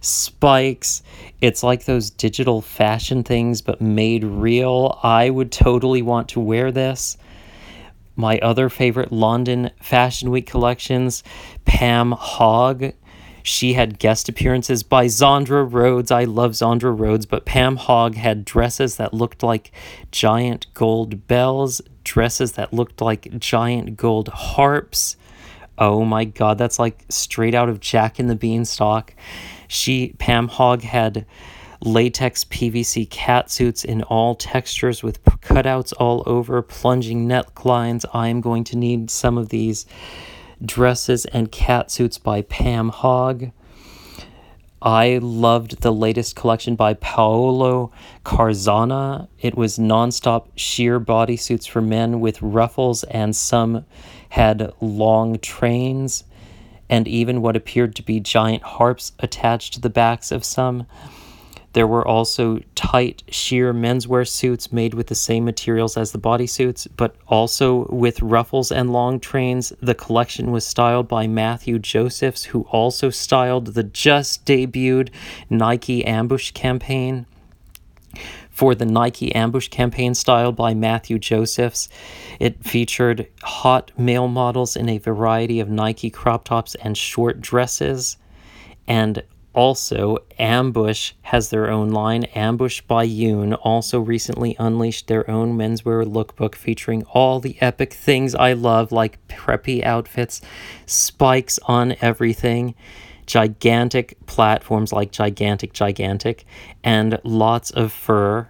spikes. 0.00 1.02
It's 1.40 1.62
like 1.62 1.84
those 1.84 2.10
digital 2.10 2.62
fashion 2.62 3.22
things, 3.22 3.60
but 3.60 3.80
made 3.80 4.24
real. 4.24 4.98
I 5.02 5.30
would 5.30 5.52
totally 5.52 6.02
want 6.02 6.28
to 6.30 6.40
wear 6.40 6.72
this. 6.72 7.16
My 8.16 8.38
other 8.38 8.68
favorite 8.68 9.12
London 9.12 9.70
Fashion 9.80 10.30
Week 10.30 10.46
collections, 10.46 11.24
Pam 11.64 12.12
Hogg. 12.12 12.92
She 13.42 13.74
had 13.74 13.98
guest 13.98 14.28
appearances 14.28 14.82
by 14.82 15.06
Zandra 15.06 15.70
Rhodes. 15.70 16.10
I 16.10 16.24
love 16.24 16.52
Zandra 16.52 16.98
Rhodes, 16.98 17.26
but 17.26 17.44
Pam 17.44 17.76
Hogg 17.76 18.14
had 18.14 18.44
dresses 18.44 18.96
that 18.96 19.12
looked 19.12 19.42
like 19.42 19.70
giant 20.10 20.66
gold 20.72 21.26
bells, 21.26 21.82
dresses 22.04 22.52
that 22.52 22.72
looked 22.72 23.02
like 23.02 23.38
giant 23.38 23.96
gold 23.96 24.28
harps. 24.28 25.16
Oh 25.76 26.04
my 26.04 26.24
god, 26.24 26.56
that's 26.56 26.78
like 26.78 27.04
straight 27.08 27.54
out 27.54 27.68
of 27.68 27.80
Jack 27.80 28.18
and 28.18 28.30
the 28.30 28.36
Beanstalk. 28.36 29.12
She, 29.74 30.14
Pam 30.18 30.46
Hogg, 30.46 30.82
had 30.82 31.26
latex 31.80 32.44
PVC 32.44 33.10
cat 33.10 33.50
suits 33.50 33.84
in 33.84 34.02
all 34.04 34.36
textures 34.36 35.02
with 35.02 35.22
cutouts 35.24 35.92
all 35.98 36.22
over, 36.26 36.62
plunging 36.62 37.26
necklines. 37.26 38.04
I 38.14 38.28
am 38.28 38.40
going 38.40 38.62
to 38.64 38.78
need 38.78 39.10
some 39.10 39.36
of 39.36 39.48
these 39.48 39.84
dresses 40.64 41.26
and 41.26 41.50
cat 41.50 41.90
suits 41.90 42.18
by 42.18 42.42
Pam 42.42 42.90
Hogg. 42.90 43.50
I 44.80 45.18
loved 45.20 45.82
the 45.82 45.92
latest 45.92 46.36
collection 46.36 46.76
by 46.76 46.94
Paolo 46.94 47.90
Carzana. 48.24 49.26
It 49.40 49.56
was 49.56 49.78
nonstop 49.78 50.46
sheer 50.54 51.00
bodysuits 51.00 51.68
for 51.68 51.80
men 51.80 52.20
with 52.20 52.40
ruffles, 52.40 53.02
and 53.04 53.34
some 53.34 53.84
had 54.28 54.72
long 54.80 55.40
trains 55.40 56.22
and 56.88 57.08
even 57.08 57.42
what 57.42 57.56
appeared 57.56 57.94
to 57.96 58.02
be 58.02 58.20
giant 58.20 58.62
harps 58.62 59.12
attached 59.18 59.74
to 59.74 59.80
the 59.80 59.90
backs 59.90 60.30
of 60.30 60.44
some. 60.44 60.86
There 61.74 61.86
were 61.88 62.06
also 62.06 62.60
tight, 62.76 63.24
sheer 63.28 63.74
menswear 63.74 64.28
suits 64.28 64.72
made 64.72 64.94
with 64.94 65.08
the 65.08 65.16
same 65.16 65.44
materials 65.44 65.96
as 65.96 66.12
the 66.12 66.20
bodysuits, 66.20 66.86
but 66.96 67.16
also 67.26 67.88
with 67.88 68.22
ruffles 68.22 68.70
and 68.70 68.92
long 68.92 69.18
trains. 69.18 69.72
The 69.82 69.94
collection 69.94 70.52
was 70.52 70.64
styled 70.64 71.08
by 71.08 71.26
Matthew 71.26 71.80
Josephs, 71.80 72.44
who 72.44 72.62
also 72.70 73.10
styled 73.10 73.74
the 73.74 73.82
just 73.82 74.46
debuted 74.46 75.08
Nike 75.50 76.04
Ambush 76.04 76.52
campaign 76.52 77.26
for 78.54 78.74
the 78.74 78.86
Nike 78.86 79.34
Ambush 79.34 79.68
campaign 79.68 80.14
styled 80.14 80.54
by 80.54 80.74
Matthew 80.74 81.18
Josephs. 81.18 81.88
It 82.38 82.64
featured 82.64 83.26
hot 83.42 83.90
male 83.98 84.28
models 84.28 84.76
in 84.76 84.88
a 84.88 84.98
variety 84.98 85.58
of 85.58 85.68
Nike 85.68 86.08
crop 86.08 86.44
tops 86.44 86.76
and 86.76 86.96
short 86.96 87.40
dresses. 87.40 88.16
And 88.86 89.24
also, 89.54 90.18
Ambush 90.38 91.12
has 91.22 91.50
their 91.50 91.68
own 91.68 91.90
line. 91.90 92.24
Ambush 92.34 92.80
by 92.82 93.06
Yoon 93.06 93.58
also 93.62 94.00
recently 94.00 94.54
unleashed 94.58 95.08
their 95.08 95.28
own 95.28 95.56
menswear 95.56 96.04
lookbook 96.04 96.54
featuring 96.54 97.04
all 97.12 97.40
the 97.40 97.56
epic 97.60 97.92
things 97.92 98.34
I 98.34 98.52
love, 98.52 98.92
like 98.92 99.26
preppy 99.28 99.84
outfits, 99.84 100.40
spikes 100.86 101.58
on 101.64 101.96
everything 102.00 102.74
gigantic 103.26 104.16
platforms 104.26 104.92
like 104.92 105.12
Gigantic 105.12 105.72
Gigantic, 105.72 106.44
and 106.82 107.18
lots 107.24 107.70
of 107.70 107.92
fur. 107.92 108.48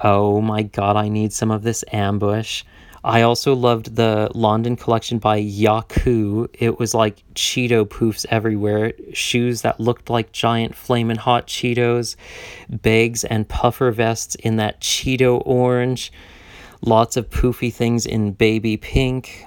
Oh 0.00 0.40
my 0.40 0.62
god, 0.62 0.96
I 0.96 1.08
need 1.08 1.32
some 1.32 1.50
of 1.50 1.62
this 1.62 1.84
ambush. 1.92 2.64
I 3.04 3.20
also 3.20 3.54
loved 3.54 3.96
the 3.96 4.30
London 4.34 4.76
collection 4.76 5.18
by 5.18 5.42
Yaku. 5.42 6.48
It 6.54 6.78
was 6.78 6.94
like 6.94 7.22
Cheeto 7.34 7.84
poofs 7.84 8.24
everywhere, 8.30 8.94
shoes 9.12 9.60
that 9.60 9.78
looked 9.78 10.08
like 10.08 10.32
giant 10.32 10.74
flaming 10.74 11.18
hot 11.18 11.46
Cheetos, 11.46 12.16
bags 12.70 13.22
and 13.24 13.46
puffer 13.46 13.90
vests 13.90 14.36
in 14.36 14.56
that 14.56 14.80
Cheeto 14.80 15.42
orange, 15.44 16.10
lots 16.80 17.18
of 17.18 17.28
poofy 17.28 17.70
things 17.70 18.06
in 18.06 18.32
baby 18.32 18.78
pink. 18.78 19.46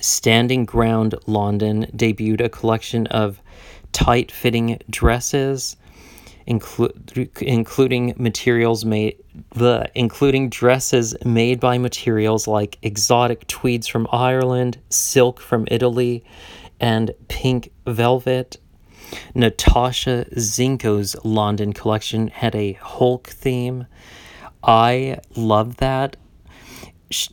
Standing 0.00 0.64
Ground 0.64 1.14
London 1.26 1.86
debuted 1.94 2.40
a 2.44 2.48
collection 2.48 3.06
of 3.08 3.40
tight 3.92 4.30
fitting 4.30 4.80
dresses, 4.90 5.76
inclu- 6.46 7.42
including 7.42 8.14
materials 8.16 8.84
made 8.84 9.16
the 9.54 9.90
including 9.94 10.48
dresses 10.50 11.16
made 11.24 11.60
by 11.60 11.78
materials 11.78 12.46
like 12.46 12.78
exotic 12.82 13.46
tweeds 13.46 13.86
from 13.86 14.08
Ireland, 14.10 14.78
silk 14.88 15.40
from 15.40 15.66
Italy, 15.70 16.24
and 16.80 17.12
pink 17.28 17.70
velvet. 17.86 18.58
Natasha 19.34 20.26
Zinko's 20.38 21.16
London 21.24 21.72
collection 21.72 22.28
had 22.28 22.54
a 22.54 22.74
Hulk 22.74 23.28
theme. 23.28 23.86
I 24.62 25.18
love 25.34 25.76
that. 25.76 26.16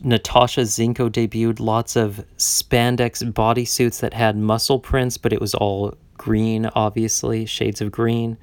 Natasha 0.02 0.62
Zinko 0.62 1.10
debuted 1.10 1.60
lots 1.60 1.96
of 1.96 2.24
spandex 2.38 3.22
bodysuits 3.32 4.00
that 4.00 4.14
had 4.14 4.36
muscle 4.36 4.78
prints, 4.78 5.18
but 5.18 5.32
it 5.32 5.40
was 5.40 5.54
all 5.54 5.94
green, 6.16 6.66
obviously, 6.74 7.44
shades 7.44 7.80
of 7.80 7.92
green. 7.92 8.38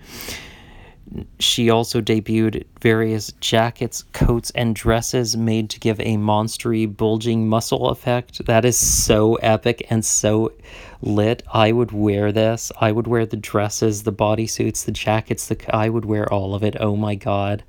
She 1.39 1.69
also 1.69 2.01
debuted 2.01 2.65
various 2.81 3.31
jackets, 3.33 4.03
coats, 4.13 4.51
and 4.51 4.75
dresses 4.75 5.35
made 5.35 5.69
to 5.71 5.79
give 5.79 5.99
a 5.99 6.17
monstery, 6.17 6.85
bulging 6.85 7.47
muscle 7.47 7.89
effect. 7.89 8.45
That 8.45 8.63
is 8.63 8.77
so 8.77 9.35
epic 9.35 9.85
and 9.89 10.03
so 10.03 10.53
lit. 11.01 11.43
I 11.53 11.71
would 11.71 11.91
wear 11.91 12.31
this. 12.31 12.71
I 12.79 12.91
would 12.91 13.07
wear 13.07 13.25
the 13.25 13.37
dresses, 13.37 14.03
the 14.03 14.13
bodysuits, 14.13 14.85
the 14.85 14.91
jackets. 14.91 15.47
The 15.47 15.75
I 15.75 15.89
would 15.89 16.05
wear 16.05 16.31
all 16.31 16.55
of 16.55 16.63
it. 16.63 16.77
Oh 16.79 16.95
my 16.95 17.15
god. 17.15 17.63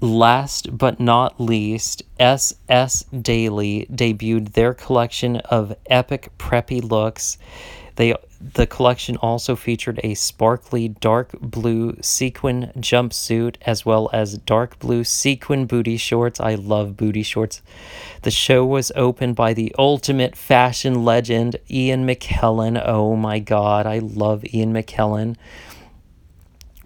Last 0.00 0.76
but 0.76 1.00
not 1.00 1.40
least, 1.40 2.02
SS 2.20 3.04
Daley 3.04 3.86
debuted 3.90 4.52
their 4.52 4.74
collection 4.74 5.36
of 5.36 5.74
epic 5.86 6.30
preppy 6.38 6.82
looks. 6.82 7.38
They 7.94 8.14
the 8.38 8.66
collection 8.66 9.16
also 9.16 9.56
featured 9.56 9.98
a 10.04 10.12
sparkly 10.12 10.88
dark 10.88 11.30
blue 11.40 11.96
sequin 12.02 12.70
jumpsuit 12.76 13.56
as 13.62 13.86
well 13.86 14.10
as 14.12 14.36
dark 14.36 14.78
blue 14.78 15.02
sequin 15.02 15.64
booty 15.64 15.96
shorts. 15.96 16.38
I 16.38 16.56
love 16.56 16.98
booty 16.98 17.22
shorts. 17.22 17.62
The 18.20 18.30
show 18.30 18.66
was 18.66 18.92
opened 18.94 19.36
by 19.36 19.54
the 19.54 19.74
ultimate 19.78 20.36
fashion 20.36 21.06
legend 21.06 21.56
Ian 21.70 22.06
McKellen. 22.06 22.80
Oh 22.84 23.16
my 23.16 23.38
god, 23.38 23.86
I 23.86 24.00
love 24.00 24.44
Ian 24.52 24.74
McKellen 24.74 25.36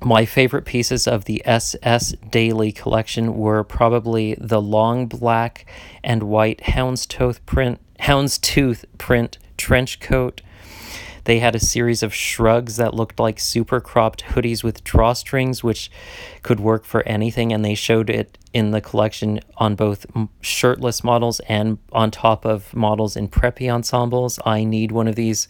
my 0.03 0.25
favorite 0.25 0.65
pieces 0.65 1.07
of 1.07 1.25
the 1.25 1.43
SS 1.45 2.13
Daley 2.31 2.73
collection 2.73 3.37
were 3.37 3.63
probably 3.63 4.35
the 4.39 4.61
long 4.61 5.07
black 5.07 5.67
and 6.03 6.23
white 6.23 6.61
houndstooth 6.61 7.45
print 7.47 7.81
houndstooth 8.01 8.85
print 8.99 9.39
trench 9.57 10.01
coat. 10.01 10.41
They 11.31 11.39
had 11.39 11.55
a 11.55 11.61
series 11.61 12.03
of 12.03 12.13
shrugs 12.13 12.75
that 12.79 12.93
looked 12.93 13.21
like 13.21 13.39
super 13.39 13.81
cropped 13.81 14.25
hoodies 14.25 14.65
with 14.65 14.83
drawstrings, 14.83 15.63
which 15.63 15.89
could 16.43 16.59
work 16.59 16.85
for 16.85 17.07
anything. 17.07 17.53
And 17.53 17.65
they 17.65 17.77
showed 17.77 18.11
it 18.11 18.37
in 18.53 18.73
the 18.73 18.81
collection 18.81 19.39
on 19.57 19.77
both 19.77 20.07
shirtless 20.41 21.05
models 21.05 21.39
and 21.49 21.79
on 21.93 22.11
top 22.11 22.45
of 22.45 22.75
models 22.75 23.15
in 23.15 23.29
preppy 23.29 23.73
ensembles. 23.73 24.41
I 24.45 24.65
need 24.65 24.91
one 24.91 25.07
of 25.07 25.15
these 25.15 25.47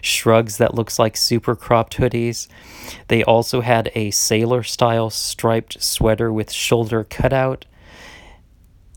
shrugs 0.00 0.58
that 0.58 0.76
looks 0.76 1.00
like 1.00 1.16
super 1.16 1.56
cropped 1.56 1.96
hoodies. 1.96 2.46
They 3.08 3.24
also 3.24 3.60
had 3.60 3.90
a 3.96 4.12
sailor 4.12 4.62
style 4.62 5.10
striped 5.10 5.82
sweater 5.82 6.32
with 6.32 6.52
shoulder 6.52 7.02
cutout. 7.02 7.64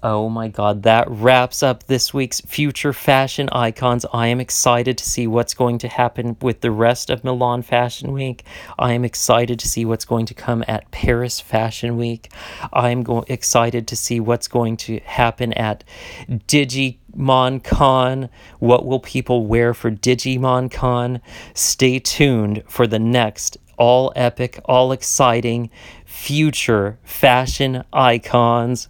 Oh 0.03 0.29
my 0.29 0.47
god, 0.47 0.83
that 0.83 1.09
wraps 1.09 1.63
up 1.63 1.85
this 1.87 2.13
week's 2.13 2.39
future 2.41 2.93
fashion 2.93 3.49
icons. 3.51 4.05
I 4.13 4.27
am 4.27 4.39
excited 4.39 4.95
to 4.99 5.03
see 5.03 5.25
what's 5.25 5.55
going 5.55 5.79
to 5.79 5.87
happen 5.87 6.37
with 6.39 6.61
the 6.61 6.69
rest 6.69 7.09
of 7.09 7.23
Milan 7.23 7.63
Fashion 7.63 8.11
Week. 8.11 8.43
I 8.77 8.93
am 8.93 9.03
excited 9.03 9.57
to 9.57 9.67
see 9.67 9.85
what's 9.85 10.05
going 10.05 10.27
to 10.27 10.35
come 10.35 10.63
at 10.67 10.91
Paris 10.91 11.39
Fashion 11.39 11.97
Week. 11.97 12.31
I 12.71 12.91
am 12.91 13.01
go- 13.01 13.25
excited 13.27 13.87
to 13.87 13.95
see 13.95 14.19
what's 14.19 14.47
going 14.47 14.77
to 14.77 14.99
happen 14.99 15.51
at 15.53 15.83
Digimon 16.29 17.63
Con. 17.63 18.29
What 18.59 18.85
will 18.85 18.99
people 18.99 19.47
wear 19.47 19.73
for 19.73 19.89
Digimon 19.89 20.71
Con? 20.71 21.21
Stay 21.55 21.97
tuned 21.97 22.61
for 22.67 22.85
the 22.85 22.99
next 22.99 23.57
all 23.79 24.13
epic, 24.15 24.59
all 24.65 24.91
exciting 24.91 25.71
future 26.05 26.99
fashion 27.03 27.83
icons. 27.91 28.89